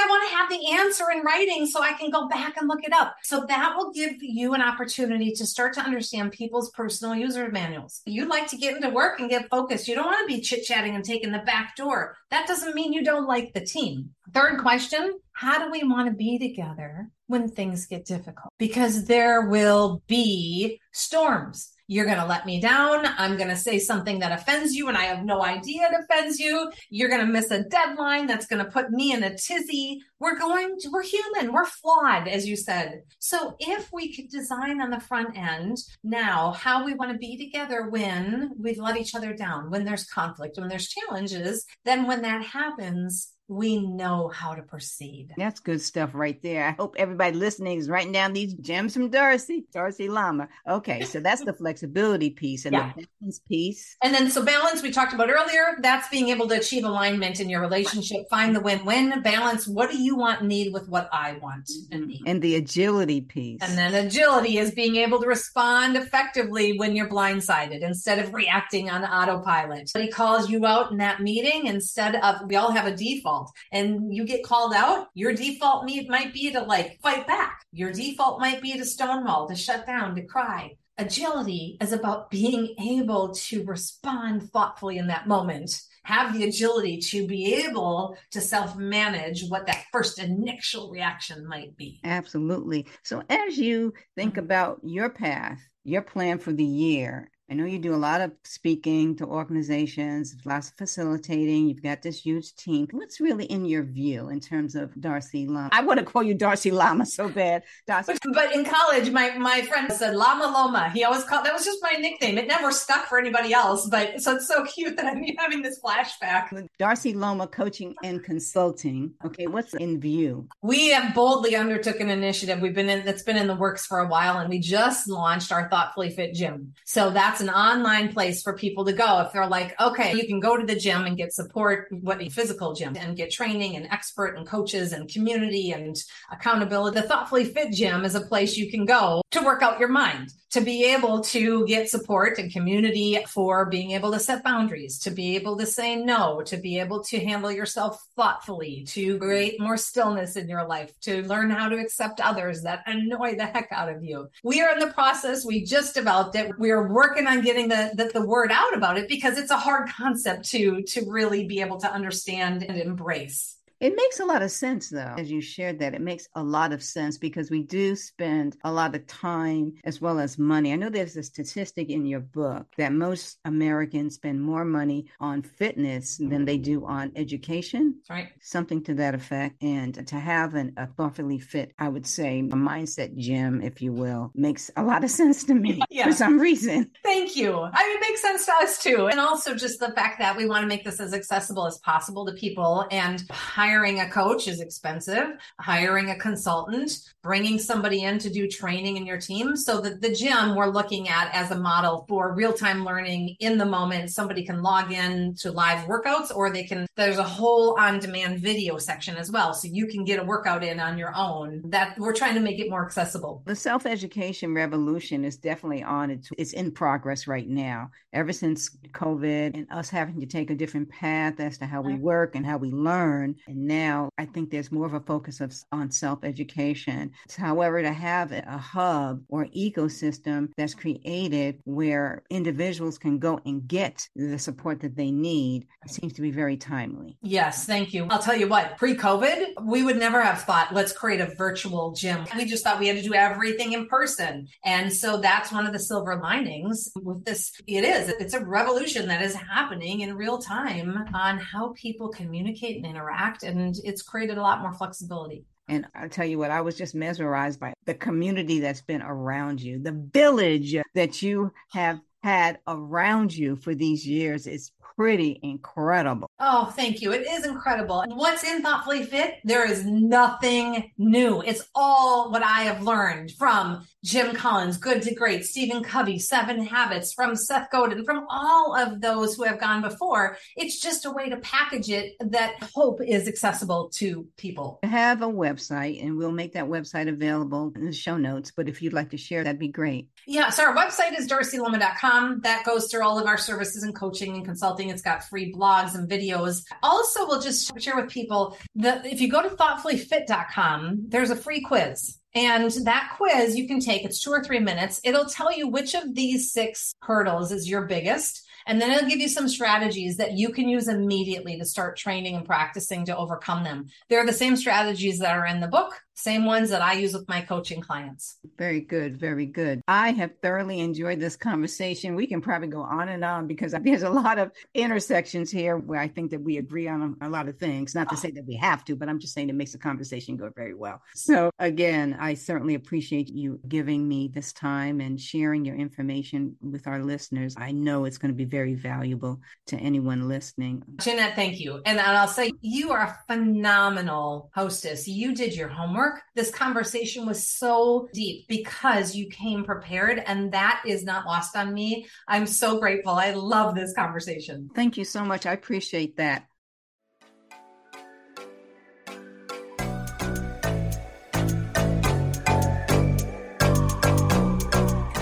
have 0.41 0.49
the 0.49 0.71
answer 0.71 1.05
in 1.11 1.23
writing 1.23 1.65
so 1.65 1.81
I 1.81 1.93
can 1.93 2.09
go 2.09 2.27
back 2.27 2.57
and 2.57 2.67
look 2.67 2.83
it 2.83 2.93
up. 2.93 3.15
So 3.23 3.45
that 3.47 3.73
will 3.75 3.91
give 3.91 4.15
you 4.21 4.53
an 4.53 4.61
opportunity 4.61 5.31
to 5.33 5.45
start 5.45 5.73
to 5.75 5.81
understand 5.81 6.31
people's 6.31 6.71
personal 6.71 7.15
user 7.15 7.49
manuals. 7.49 8.01
You'd 8.05 8.29
like 8.29 8.47
to 8.47 8.57
get 8.57 8.75
into 8.75 8.89
work 8.89 9.19
and 9.19 9.29
get 9.29 9.49
focused. 9.49 9.87
You 9.87 9.95
don't 9.95 10.05
want 10.05 10.27
to 10.27 10.35
be 10.35 10.41
chit 10.41 10.63
chatting 10.63 10.95
and 10.95 11.03
taking 11.03 11.31
the 11.31 11.39
back 11.39 11.75
door. 11.75 12.17
That 12.29 12.47
doesn't 12.47 12.75
mean 12.75 12.93
you 12.93 13.03
don't 13.03 13.27
like 13.27 13.53
the 13.53 13.61
team. 13.61 14.11
Third 14.33 14.59
question 14.59 15.19
How 15.33 15.63
do 15.63 15.71
we 15.71 15.83
want 15.83 16.09
to 16.09 16.15
be 16.15 16.39
together 16.39 17.09
when 17.27 17.49
things 17.49 17.85
get 17.85 18.05
difficult? 18.05 18.53
Because 18.57 19.05
there 19.05 19.47
will 19.47 20.01
be 20.07 20.79
storms. 20.91 21.71
You're 21.91 22.05
going 22.05 22.19
to 22.19 22.25
let 22.25 22.45
me 22.45 22.61
down. 22.61 23.05
I'm 23.17 23.35
going 23.35 23.49
to 23.49 23.55
say 23.57 23.77
something 23.77 24.19
that 24.19 24.31
offends 24.31 24.73
you 24.73 24.87
and 24.87 24.97
I 24.97 25.03
have 25.03 25.25
no 25.25 25.43
idea 25.43 25.89
it 25.91 26.05
offends 26.05 26.39
you. 26.39 26.71
You're 26.89 27.09
going 27.09 27.19
to 27.19 27.27
miss 27.27 27.51
a 27.51 27.65
deadline 27.65 28.27
that's 28.27 28.47
going 28.47 28.63
to 28.63 28.71
put 28.71 28.91
me 28.91 29.11
in 29.11 29.23
a 29.23 29.37
tizzy. 29.37 30.01
We're 30.17 30.39
going 30.39 30.77
to, 30.79 30.89
we're 30.89 31.03
human. 31.03 31.51
We're 31.51 31.65
flawed, 31.65 32.29
as 32.29 32.47
you 32.47 32.55
said. 32.55 33.01
So 33.19 33.57
if 33.59 33.91
we 33.91 34.15
could 34.15 34.29
design 34.29 34.79
on 34.79 34.89
the 34.89 35.01
front 35.01 35.37
end 35.37 35.79
now 36.01 36.51
how 36.51 36.85
we 36.85 36.93
want 36.93 37.11
to 37.11 37.17
be 37.17 37.35
together 37.35 37.89
when 37.89 38.51
we've 38.57 38.79
let 38.79 38.95
each 38.95 39.13
other 39.13 39.33
down, 39.33 39.69
when 39.69 39.83
there's 39.83 40.05
conflict, 40.05 40.57
when 40.57 40.69
there's 40.69 40.87
challenges, 40.87 41.65
then 41.83 42.07
when 42.07 42.21
that 42.21 42.41
happens, 42.41 43.33
we 43.51 43.85
know 43.85 44.29
how 44.29 44.53
to 44.53 44.61
proceed. 44.61 45.33
That's 45.35 45.59
good 45.59 45.81
stuff 45.81 46.11
right 46.13 46.41
there. 46.41 46.65
I 46.65 46.71
hope 46.71 46.95
everybody 46.97 47.35
listening 47.35 47.79
is 47.79 47.89
writing 47.89 48.13
down 48.13 48.31
these 48.31 48.53
gems 48.53 48.93
from 48.93 49.09
Darcy, 49.09 49.65
Darcy 49.73 50.07
Lama. 50.07 50.47
Okay, 50.65 51.01
so 51.03 51.19
that's 51.19 51.43
the 51.43 51.51
flexibility 51.51 52.29
piece 52.29 52.65
and 52.65 52.73
yeah. 52.73 52.93
the 52.95 53.05
balance 53.19 53.39
piece. 53.39 53.97
And 54.01 54.13
then, 54.13 54.31
so 54.31 54.45
balance, 54.45 54.81
we 54.81 54.89
talked 54.89 55.13
about 55.13 55.29
earlier, 55.29 55.77
that's 55.81 56.07
being 56.07 56.29
able 56.29 56.47
to 56.47 56.55
achieve 56.55 56.85
alignment 56.85 57.41
in 57.41 57.49
your 57.49 57.59
relationship, 57.59 58.21
find 58.29 58.55
the 58.55 58.61
win 58.61 58.85
win, 58.85 59.21
balance. 59.21 59.67
What 59.67 59.91
do 59.91 60.01
you 60.01 60.15
want 60.15 60.43
need 60.43 60.71
with 60.71 60.87
what 60.87 61.09
I 61.11 61.33
want 61.41 61.69
and 61.91 62.03
mm-hmm. 62.03 62.09
need? 62.09 62.23
And 62.25 62.41
the 62.41 62.55
agility 62.55 63.19
piece. 63.19 63.59
And 63.61 63.77
then, 63.77 63.93
agility 63.93 64.59
is 64.59 64.71
being 64.71 64.95
able 64.95 65.19
to 65.19 65.27
respond 65.27 65.97
effectively 65.97 66.79
when 66.79 66.95
you're 66.95 67.09
blindsided 67.09 67.81
instead 67.81 68.19
of 68.19 68.33
reacting 68.33 68.89
on 68.89 69.03
autopilot. 69.03 69.91
But 69.93 70.03
he 70.03 70.09
calls 70.09 70.49
you 70.49 70.65
out 70.65 70.91
in 70.91 70.97
that 70.99 71.19
meeting 71.19 71.65
instead 71.65 72.15
of, 72.15 72.47
we 72.47 72.55
all 72.55 72.71
have 72.71 72.87
a 72.87 72.95
default 72.95 73.40
and 73.71 74.13
you 74.13 74.25
get 74.25 74.43
called 74.43 74.73
out, 74.73 75.07
your 75.13 75.33
default 75.33 75.85
might 76.07 76.33
be 76.33 76.51
to 76.51 76.61
like 76.61 76.99
fight 77.01 77.27
back. 77.27 77.65
Your 77.71 77.91
default 77.91 78.39
might 78.39 78.61
be 78.61 78.77
to 78.77 78.85
stonewall, 78.85 79.47
to 79.47 79.55
shut 79.55 79.85
down, 79.85 80.15
to 80.15 80.23
cry. 80.23 80.75
Agility 80.97 81.77
is 81.81 81.93
about 81.93 82.29
being 82.29 82.75
able 82.79 83.33
to 83.33 83.63
respond 83.63 84.51
thoughtfully 84.51 84.97
in 84.97 85.07
that 85.07 85.27
moment 85.27 85.81
have 86.03 86.33
the 86.33 86.43
agility 86.43 86.97
to 86.97 87.27
be 87.27 87.65
able 87.65 88.17
to 88.31 88.41
self 88.41 88.75
manage 88.75 89.47
what 89.47 89.67
that 89.67 89.83
first 89.91 90.19
initial 90.19 90.89
reaction 90.89 91.47
might 91.47 91.75
be. 91.77 91.99
Absolutely. 92.03 92.87
So, 93.03 93.23
as 93.29 93.57
you 93.57 93.93
think 94.15 94.33
mm-hmm. 94.33 94.45
about 94.45 94.79
your 94.83 95.09
path, 95.09 95.59
your 95.83 96.01
plan 96.01 96.39
for 96.39 96.53
the 96.53 96.65
year, 96.65 97.29
I 97.51 97.53
know 97.53 97.65
you 97.65 97.79
do 97.79 97.93
a 97.93 97.97
lot 97.97 98.21
of 98.21 98.31
speaking 98.45 99.13
to 99.17 99.25
organizations, 99.25 100.37
lots 100.45 100.69
of 100.69 100.75
facilitating. 100.77 101.67
You've 101.67 101.83
got 101.83 102.01
this 102.01 102.21
huge 102.25 102.55
team. 102.55 102.87
What's 102.91 103.19
really 103.19 103.43
in 103.43 103.65
your 103.65 103.83
view 103.83 104.29
in 104.29 104.39
terms 104.39 104.73
of 104.73 104.89
Darcy 105.01 105.45
Lama? 105.47 105.67
I 105.73 105.81
want 105.81 105.99
to 105.99 106.05
call 106.05 106.23
you 106.23 106.33
Darcy 106.33 106.71
Lama 106.71 107.05
so 107.05 107.27
bad. 107.27 107.63
Darcy. 107.85 108.13
But 108.33 108.55
in 108.55 108.63
college, 108.63 109.11
my, 109.11 109.37
my 109.37 109.63
friend 109.63 109.91
said 109.91 110.15
Lama 110.15 110.45
Luoma. 110.45 110.93
He 110.93 111.03
always 111.03 111.25
called 111.25 111.45
that 111.45 111.51
was 111.51 111.65
just 111.65 111.79
my 111.81 111.99
nickname. 111.99 112.37
It 112.37 112.47
never 112.47 112.71
stuck 112.71 113.07
for 113.07 113.19
anybody 113.19 113.51
else. 113.51 113.85
But 113.89 114.21
so 114.21 114.35
it's 114.37 114.47
so 114.47 114.63
cute 114.63 114.95
that 114.95 115.05
I'm 115.05 115.21
having 115.37 115.61
this 115.61 115.77
flashback. 115.81 116.67
Darcy 116.79 117.13
Luoma 117.13 117.51
Coaching 117.51 117.93
and 118.01 118.23
Consulting. 118.23 119.13
Okay, 119.25 119.47
what's 119.47 119.73
in 119.73 119.99
view? 119.99 120.47
We 120.61 120.91
have 120.91 121.13
boldly 121.13 121.57
undertook 121.57 121.99
an 121.99 122.09
initiative. 122.09 122.61
We've 122.61 122.73
been 122.73 122.87
in 122.87 123.05
that's 123.05 123.23
been 123.23 123.35
in 123.35 123.47
the 123.47 123.55
works 123.55 123.85
for 123.85 123.99
a 123.99 124.07
while, 124.07 124.37
and 124.37 124.49
we 124.49 124.59
just 124.59 125.09
launched 125.09 125.51
our 125.51 125.69
Thoughtfully 125.69 126.11
Fit 126.11 126.33
Gym. 126.33 126.73
So 126.85 127.09
that's 127.09 127.40
an 127.41 127.49
online 127.49 128.13
place 128.13 128.41
for 128.41 128.53
people 128.53 128.85
to 128.85 128.93
go. 128.93 129.21
If 129.21 129.33
they're 129.33 129.47
like, 129.47 129.79
okay, 129.79 130.13
you 130.13 130.27
can 130.27 130.39
go 130.39 130.57
to 130.57 130.65
the 130.65 130.75
gym 130.75 131.05
and 131.05 131.17
get 131.17 131.33
support, 131.33 131.87
what 131.91 132.21
a 132.21 132.29
physical 132.29 132.73
gym 132.73 132.95
and 132.97 133.17
get 133.17 133.31
training 133.31 133.75
and 133.75 133.87
expert 133.91 134.37
and 134.37 134.47
coaches 134.47 134.93
and 134.93 135.09
community 135.09 135.71
and 135.71 135.95
accountability. 136.31 136.99
The 136.99 137.07
Thoughtfully 137.07 137.45
Fit 137.45 137.73
Gym 137.73 138.05
is 138.05 138.15
a 138.15 138.21
place 138.21 138.57
you 138.57 138.69
can 138.69 138.85
go 138.85 139.21
to 139.31 139.41
work 139.41 139.61
out 139.61 139.79
your 139.79 139.89
mind 139.89 140.33
to 140.51 140.59
be 140.59 140.83
able 140.83 141.21
to 141.21 141.65
get 141.65 141.89
support 141.89 142.37
and 142.37 142.51
community 142.51 143.17
for 143.29 143.65
being 143.67 143.91
able 143.91 144.11
to 144.11 144.19
set 144.19 144.43
boundaries, 144.43 144.99
to 144.99 145.09
be 145.09 145.35
able 145.37 145.57
to 145.57 145.65
say 145.65 145.95
no, 145.95 146.41
to 146.41 146.57
be 146.57 146.77
able 146.77 147.01
to 147.01 147.19
handle 147.19 147.49
yourself 147.49 148.05
thoughtfully, 148.17 148.83
to 148.85 149.17
create 149.17 149.61
more 149.61 149.77
stillness 149.77 150.35
in 150.35 150.49
your 150.49 150.67
life, 150.67 150.91
to 150.99 151.23
learn 151.23 151.49
how 151.49 151.69
to 151.69 151.77
accept 151.77 152.19
others 152.19 152.63
that 152.63 152.83
annoy 152.85 153.35
the 153.35 153.45
heck 153.45 153.69
out 153.71 153.87
of 153.87 154.03
you. 154.03 154.27
We 154.43 154.61
are 154.61 154.73
in 154.73 154.79
the 154.79 154.87
process. 154.87 155.45
We 155.45 155.63
just 155.63 155.93
developed 155.93 156.35
it. 156.35 156.51
We 156.59 156.71
are 156.71 156.91
working 156.91 157.27
on 157.31 157.41
getting 157.41 157.69
the, 157.69 157.91
the, 157.93 158.19
the 158.19 158.25
word 158.25 158.51
out 158.51 158.75
about 158.75 158.97
it 158.97 159.07
because 159.07 159.37
it's 159.37 159.51
a 159.51 159.57
hard 159.57 159.89
concept 159.89 160.49
to, 160.49 160.81
to 160.83 161.01
really 161.09 161.45
be 161.45 161.61
able 161.61 161.79
to 161.79 161.91
understand 161.91 162.63
and 162.63 162.77
embrace. 162.77 163.55
It 163.81 163.95
makes 163.95 164.19
a 164.19 164.25
lot 164.25 164.43
of 164.43 164.51
sense, 164.51 164.89
though, 164.89 165.15
as 165.17 165.31
you 165.31 165.41
shared 165.41 165.79
that. 165.79 165.95
It 165.95 166.01
makes 166.01 166.27
a 166.35 166.43
lot 166.43 166.71
of 166.71 166.83
sense 166.83 167.17
because 167.17 167.49
we 167.49 167.63
do 167.63 167.95
spend 167.95 168.55
a 168.63 168.71
lot 168.71 168.93
of 168.93 169.07
time 169.07 169.73
as 169.83 169.99
well 169.99 170.19
as 170.19 170.37
money. 170.37 170.71
I 170.71 170.75
know 170.75 170.89
there's 170.89 171.17
a 171.17 171.23
statistic 171.23 171.89
in 171.89 172.05
your 172.05 172.19
book 172.19 172.67
that 172.77 172.93
most 172.93 173.39
Americans 173.43 174.15
spend 174.15 174.39
more 174.39 174.65
money 174.65 175.07
on 175.19 175.41
fitness 175.41 176.17
than 176.17 176.45
they 176.45 176.59
do 176.59 176.85
on 176.85 177.11
education. 177.15 177.95
That's 177.97 178.09
right. 178.11 178.29
Something 178.39 178.83
to 178.83 178.93
that 178.93 179.15
effect. 179.15 179.55
And 179.63 180.07
to 180.07 180.19
have 180.19 180.53
an, 180.53 180.73
a 180.77 180.85
thoughtfully 180.85 181.39
fit, 181.39 181.73
I 181.79 181.89
would 181.89 182.05
say, 182.05 182.37
a 182.39 182.55
mindset 182.55 183.17
gym, 183.17 183.63
if 183.63 183.81
you 183.81 183.93
will, 183.93 184.31
makes 184.35 184.69
a 184.77 184.83
lot 184.83 185.03
of 185.03 185.09
sense 185.09 185.43
to 185.45 185.55
me 185.55 185.81
yeah. 185.89 186.05
for 186.05 186.13
some 186.13 186.39
reason. 186.39 186.91
Thank 187.03 187.35
you. 187.35 187.59
I 187.59 187.87
mean, 187.87 187.97
it 187.97 188.01
makes 188.01 188.21
sense 188.21 188.45
to 188.45 188.53
us 188.61 188.83
too. 188.83 189.07
And 189.07 189.19
also 189.19 189.55
just 189.55 189.79
the 189.79 189.91
fact 189.93 190.19
that 190.19 190.37
we 190.37 190.45
want 190.45 190.61
to 190.61 190.67
make 190.67 190.83
this 190.83 190.99
as 190.99 191.15
accessible 191.15 191.65
as 191.65 191.79
possible 191.79 192.27
to 192.27 192.33
people 192.33 192.85
and 192.91 193.23
hire 193.31 193.70
hiring 193.71 194.01
a 194.01 194.09
coach 194.09 194.49
is 194.49 194.59
expensive, 194.59 195.27
hiring 195.57 196.09
a 196.09 196.17
consultant, 196.17 196.91
bringing 197.23 197.57
somebody 197.57 198.03
in 198.03 198.19
to 198.19 198.29
do 198.29 198.45
training 198.45 198.97
in 198.97 199.05
your 199.05 199.17
team. 199.17 199.55
So 199.55 199.79
that 199.79 200.01
the 200.01 200.13
gym 200.13 200.55
we're 200.55 200.67
looking 200.67 201.07
at 201.07 201.33
as 201.33 201.51
a 201.51 201.57
model 201.57 202.05
for 202.09 202.33
real 202.33 202.51
time 202.51 202.83
learning 202.83 203.37
in 203.39 203.57
the 203.57 203.65
moment. 203.65 204.11
Somebody 204.11 204.43
can 204.43 204.61
log 204.61 204.91
in 204.91 205.35
to 205.35 205.53
live 205.53 205.87
workouts 205.87 206.35
or 206.35 206.49
they 206.49 206.65
can, 206.65 206.85
there's 206.97 207.17
a 207.17 207.23
whole 207.23 207.79
on 207.79 207.99
demand 207.99 208.39
video 208.41 208.77
section 208.77 209.15
as 209.15 209.31
well. 209.31 209.53
So 209.53 209.69
you 209.71 209.87
can 209.87 210.03
get 210.03 210.19
a 210.19 210.23
workout 210.23 210.65
in 210.65 210.81
on 210.81 210.97
your 210.97 211.15
own 211.15 211.61
that 211.69 211.97
we're 211.97 212.13
trying 212.13 212.35
to 212.35 212.41
make 212.41 212.59
it 212.59 212.69
more 212.69 212.85
accessible. 212.85 213.41
The 213.45 213.55
self 213.55 213.85
education 213.85 214.53
revolution 214.53 215.23
is 215.23 215.37
definitely 215.37 215.83
on 215.83 216.11
its, 216.11 216.29
it's 216.37 216.51
in 216.51 216.71
progress 216.71 217.25
right 217.25 217.47
now. 217.47 217.91
Ever 218.11 218.33
since 218.33 218.69
COVID 218.91 219.55
and 219.55 219.67
us 219.71 219.89
having 219.89 220.19
to 220.19 220.25
take 220.25 220.49
a 220.49 220.55
different 220.55 220.89
path 220.89 221.39
as 221.39 221.57
to 221.59 221.65
how 221.65 221.81
we 221.81 221.93
mm-hmm. 221.93 222.01
work 222.01 222.35
and 222.35 222.45
how 222.45 222.57
we 222.57 222.71
learn. 222.71 223.35
And 223.47 223.60
now 223.67 224.09
I 224.17 224.25
think 224.25 224.49
there's 224.49 224.71
more 224.71 224.85
of 224.85 224.93
a 224.93 224.99
focus 224.99 225.41
of, 225.41 225.53
on 225.71 225.91
self 225.91 226.23
education. 226.23 227.11
However, 227.37 227.81
to 227.81 227.93
have 227.93 228.31
a 228.31 228.57
hub 228.57 229.23
or 229.29 229.45
ecosystem 229.47 230.49
that's 230.57 230.73
created 230.73 231.59
where 231.65 232.23
individuals 232.29 232.97
can 232.97 233.19
go 233.19 233.39
and 233.45 233.67
get 233.67 234.07
the 234.15 234.39
support 234.39 234.81
that 234.81 234.95
they 234.95 235.11
need 235.11 235.67
seems 235.87 236.13
to 236.13 236.21
be 236.21 236.31
very 236.31 236.57
timely. 236.57 237.17
Yes, 237.21 237.65
thank 237.65 237.93
you. 237.93 238.07
I'll 238.09 238.19
tell 238.19 238.35
you 238.35 238.47
what, 238.47 238.77
pre 238.77 238.95
COVID, 238.95 239.65
we 239.65 239.83
would 239.83 239.97
never 239.97 240.21
have 240.21 240.41
thought, 240.41 240.73
let's 240.73 240.91
create 240.91 241.21
a 241.21 241.33
virtual 241.35 241.91
gym. 241.91 242.25
We 242.35 242.45
just 242.45 242.63
thought 242.63 242.79
we 242.79 242.87
had 242.87 242.97
to 242.97 243.03
do 243.03 243.13
everything 243.13 243.73
in 243.73 243.87
person. 243.87 244.47
And 244.63 244.91
so 244.91 245.17
that's 245.17 245.51
one 245.51 245.65
of 245.65 245.73
the 245.73 245.79
silver 245.79 246.15
linings 246.15 246.91
with 246.95 247.25
this. 247.25 247.51
It 247.67 247.83
is, 247.83 248.09
it's 248.09 248.33
a 248.33 248.43
revolution 248.43 249.07
that 249.07 249.21
is 249.21 249.35
happening 249.35 250.01
in 250.01 250.15
real 250.15 250.37
time 250.39 251.05
on 251.13 251.37
how 251.37 251.73
people 251.75 252.09
communicate 252.09 252.77
and 252.77 252.85
interact 252.85 253.43
and 253.55 253.75
it's 253.83 254.01
created 254.01 254.37
a 254.37 254.41
lot 254.41 254.61
more 254.61 254.73
flexibility. 254.73 255.45
And 255.67 255.85
I'll 255.95 256.09
tell 256.09 256.25
you 256.25 256.37
what, 256.37 256.51
I 256.51 256.61
was 256.61 256.77
just 256.77 256.95
mesmerized 256.95 257.59
by 257.59 257.73
the 257.85 257.93
community 257.93 258.59
that's 258.59 258.81
been 258.81 259.01
around 259.01 259.61
you, 259.61 259.79
the 259.81 260.09
village 260.13 260.75
that 260.95 261.21
you 261.21 261.51
have 261.71 261.99
had 262.23 262.59
around 262.67 263.35
you 263.35 263.55
for 263.55 263.73
these 263.73 264.05
years 264.05 264.47
is 264.47 264.71
pretty 265.01 265.39
incredible. 265.41 266.29
Oh, 266.39 266.65
thank 266.75 267.01
you. 267.01 267.11
It 267.11 267.25
is 267.27 267.43
incredible. 267.43 268.01
And 268.01 268.15
what's 268.15 268.43
in 268.43 268.61
Thoughtfully 268.61 269.03
Fit? 269.03 269.39
There 269.43 269.69
is 269.69 269.83
nothing 269.83 270.91
new. 270.99 271.41
It's 271.41 271.67
all 271.73 272.29
what 272.31 272.43
I 272.43 272.61
have 272.61 272.83
learned 272.83 273.31
from 273.31 273.83
Jim 274.03 274.35
Collins, 274.35 274.77
Good 274.77 275.01
to 275.03 275.15
Great, 275.15 275.43
Stephen 275.45 275.83
Covey, 275.83 276.19
Seven 276.19 276.63
Habits, 276.63 277.13
from 277.13 277.35
Seth 277.35 277.69
Godin, 277.71 278.05
from 278.05 278.27
all 278.29 278.75
of 278.75 279.01
those 279.01 279.35
who 279.35 279.43
have 279.43 279.59
gone 279.59 279.81
before. 279.81 280.37
It's 280.55 280.79
just 280.79 281.05
a 281.05 281.11
way 281.11 281.29
to 281.29 281.37
package 281.37 281.89
it 281.89 282.13
that 282.19 282.53
hope 282.75 283.01
is 283.01 283.27
accessible 283.27 283.89
to 283.95 284.27
people. 284.37 284.79
I 284.83 284.87
have 284.87 285.23
a 285.23 285.27
website, 285.27 286.03
and 286.03 286.17
we'll 286.17 286.31
make 286.31 286.53
that 286.53 286.65
website 286.65 287.09
available 287.09 287.71
in 287.75 287.85
the 287.85 287.91
show 287.93 288.17
notes. 288.17 288.51
But 288.55 288.69
if 288.69 288.81
you'd 288.81 288.93
like 288.93 289.11
to 289.11 289.17
share, 289.17 289.43
that'd 289.43 289.59
be 289.59 289.67
great. 289.67 290.09
Yeah. 290.27 290.49
So 290.49 290.63
our 290.63 290.75
website 290.75 291.17
is 291.17 291.27
darcyluoma.com. 291.27 292.41
That 292.41 292.65
goes 292.65 292.89
through 292.89 293.03
all 293.03 293.17
of 293.17 293.25
our 293.25 293.37
services 293.37 293.83
and 293.83 293.95
coaching 293.95 294.35
and 294.35 294.45
consulting. 294.45 294.90
It's 294.91 295.01
got 295.01 295.23
free 295.23 295.53
blogs 295.53 295.95
and 295.95 296.09
videos. 296.09 296.63
Also, 296.83 297.25
we'll 297.25 297.41
just 297.41 297.79
share 297.79 297.95
with 297.95 298.09
people 298.09 298.57
that 298.75 299.05
if 299.05 299.19
you 299.19 299.29
go 299.29 299.41
to 299.41 299.55
thoughtfullyfit.com, 299.55 301.05
there's 301.07 301.31
a 301.31 301.35
free 301.35 301.61
quiz. 301.61 302.17
And 302.33 302.71
that 302.85 303.13
quiz 303.17 303.57
you 303.57 303.67
can 303.67 303.79
take, 303.79 304.05
it's 304.05 304.21
two 304.21 304.31
or 304.31 304.43
three 304.43 304.59
minutes. 304.59 305.01
It'll 305.03 305.25
tell 305.25 305.51
you 305.51 305.67
which 305.67 305.95
of 305.95 306.15
these 306.15 306.51
six 306.53 306.93
hurdles 307.01 307.51
is 307.51 307.69
your 307.69 307.87
biggest. 307.87 308.47
And 308.67 308.79
then 308.79 308.91
it'll 308.91 309.09
give 309.09 309.19
you 309.19 309.27
some 309.27 309.49
strategies 309.49 310.17
that 310.17 310.33
you 310.33 310.49
can 310.49 310.69
use 310.69 310.87
immediately 310.87 311.57
to 311.57 311.65
start 311.65 311.97
training 311.97 312.35
and 312.35 312.45
practicing 312.45 313.05
to 313.05 313.17
overcome 313.17 313.63
them. 313.63 313.87
They're 314.07 314.25
the 314.25 314.33
same 314.33 314.55
strategies 314.55 315.19
that 315.19 315.35
are 315.35 315.45
in 315.45 315.59
the 315.59 315.67
book, 315.67 315.99
same 316.21 316.45
ones 316.45 316.69
that 316.69 316.81
I 316.81 316.93
use 316.93 317.13
with 317.13 317.27
my 317.27 317.41
coaching 317.41 317.81
clients. 317.81 318.37
Very 318.57 318.81
good. 318.81 319.19
Very 319.19 319.45
good. 319.45 319.81
I 319.87 320.11
have 320.11 320.31
thoroughly 320.41 320.79
enjoyed 320.79 321.19
this 321.19 321.35
conversation. 321.35 322.15
We 322.15 322.27
can 322.27 322.41
probably 322.41 322.67
go 322.67 322.81
on 322.81 323.09
and 323.09 323.23
on 323.23 323.47
because 323.47 323.73
there's 323.83 324.03
a 324.03 324.09
lot 324.09 324.37
of 324.37 324.51
intersections 324.73 325.49
here 325.49 325.77
where 325.77 325.99
I 325.99 326.07
think 326.07 326.31
that 326.31 326.41
we 326.41 326.57
agree 326.57 326.87
on 326.87 327.17
a 327.21 327.29
lot 327.29 327.47
of 327.47 327.57
things. 327.57 327.95
Not 327.95 328.09
to 328.09 328.17
say 328.17 328.31
that 328.31 328.45
we 328.45 328.55
have 328.57 328.85
to, 328.85 328.95
but 328.95 329.09
I'm 329.09 329.19
just 329.19 329.33
saying 329.33 329.49
it 329.49 329.55
makes 329.55 329.71
the 329.71 329.77
conversation 329.77 330.37
go 330.37 330.51
very 330.55 330.75
well. 330.75 331.01
So, 331.15 331.49
again, 331.59 332.17
I 332.19 332.35
certainly 332.35 332.75
appreciate 332.75 333.29
you 333.29 333.59
giving 333.67 334.07
me 334.07 334.27
this 334.27 334.53
time 334.53 335.01
and 335.01 335.19
sharing 335.19 335.65
your 335.65 335.75
information 335.75 336.55
with 336.61 336.87
our 336.87 337.03
listeners. 337.03 337.55
I 337.57 337.71
know 337.71 338.05
it's 338.05 338.17
going 338.17 338.31
to 338.31 338.37
be 338.37 338.45
very 338.45 338.75
valuable 338.75 339.41
to 339.67 339.77
anyone 339.77 340.27
listening. 340.27 340.83
Janette, 340.99 341.35
thank 341.35 341.59
you. 341.59 341.81
And 341.85 341.99
I'll 341.99 342.27
say 342.27 342.51
you 342.61 342.91
are 342.91 343.01
a 343.01 343.19
phenomenal 343.27 344.51
hostess. 344.53 345.07
You 345.07 345.33
did 345.33 345.55
your 345.55 345.69
homework. 345.69 346.10
This 346.35 346.51
conversation 346.51 347.25
was 347.25 347.47
so 347.47 348.09
deep 348.13 348.47
because 348.47 349.15
you 349.15 349.29
came 349.29 349.63
prepared, 349.63 350.21
and 350.25 350.51
that 350.51 350.83
is 350.85 351.03
not 351.03 351.25
lost 351.25 351.55
on 351.55 351.73
me. 351.73 352.07
I'm 352.27 352.47
so 352.47 352.79
grateful. 352.79 353.13
I 353.13 353.31
love 353.31 353.75
this 353.75 353.93
conversation. 353.93 354.69
Thank 354.75 354.97
you 354.97 355.05
so 355.05 355.23
much. 355.23 355.45
I 355.45 355.53
appreciate 355.53 356.17
that. 356.17 356.50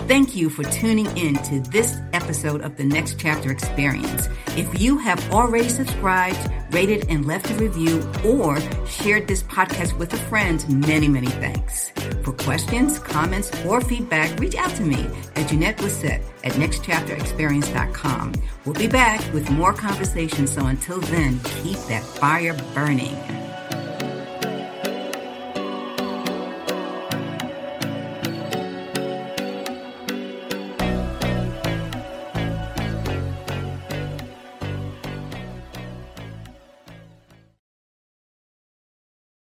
Thank 0.09 0.35
you 0.35 0.49
for 0.49 0.63
tuning 0.63 1.05
in 1.15 1.35
to 1.43 1.59
this 1.69 1.95
episode 2.13 2.61
of 2.61 2.77
the 2.77 2.83
Next 2.83 3.19
Chapter 3.19 3.51
Experience. 3.51 4.27
If 4.57 4.81
you 4.81 4.97
have 4.97 5.31
already 5.31 5.69
subscribed, 5.69 6.39
rated, 6.71 7.07
and 7.09 7.27
left 7.27 7.51
a 7.51 7.53
review, 7.53 8.11
or 8.25 8.57
shared 8.87 9.27
this 9.27 9.43
podcast 9.43 9.95
with 9.99 10.11
a 10.11 10.17
friend, 10.17 10.67
many, 10.67 11.07
many 11.07 11.27
thanks. 11.27 11.91
For 12.23 12.33
questions, 12.33 12.97
comments, 12.97 13.51
or 13.63 13.81
feedback, 13.81 14.39
reach 14.39 14.55
out 14.55 14.71
to 14.77 14.81
me 14.81 15.07
at 15.35 15.47
Janette 15.47 15.77
Lissette 15.77 16.23
at 16.43 16.53
nextchapterexperience.com. 16.53 18.33
We'll 18.65 18.73
be 18.73 18.87
back 18.87 19.21
with 19.31 19.51
more 19.51 19.73
conversations, 19.73 20.51
so 20.51 20.65
until 20.65 21.01
then, 21.01 21.39
keep 21.61 21.77
that 21.81 22.03
fire 22.03 22.57
burning. 22.73 23.15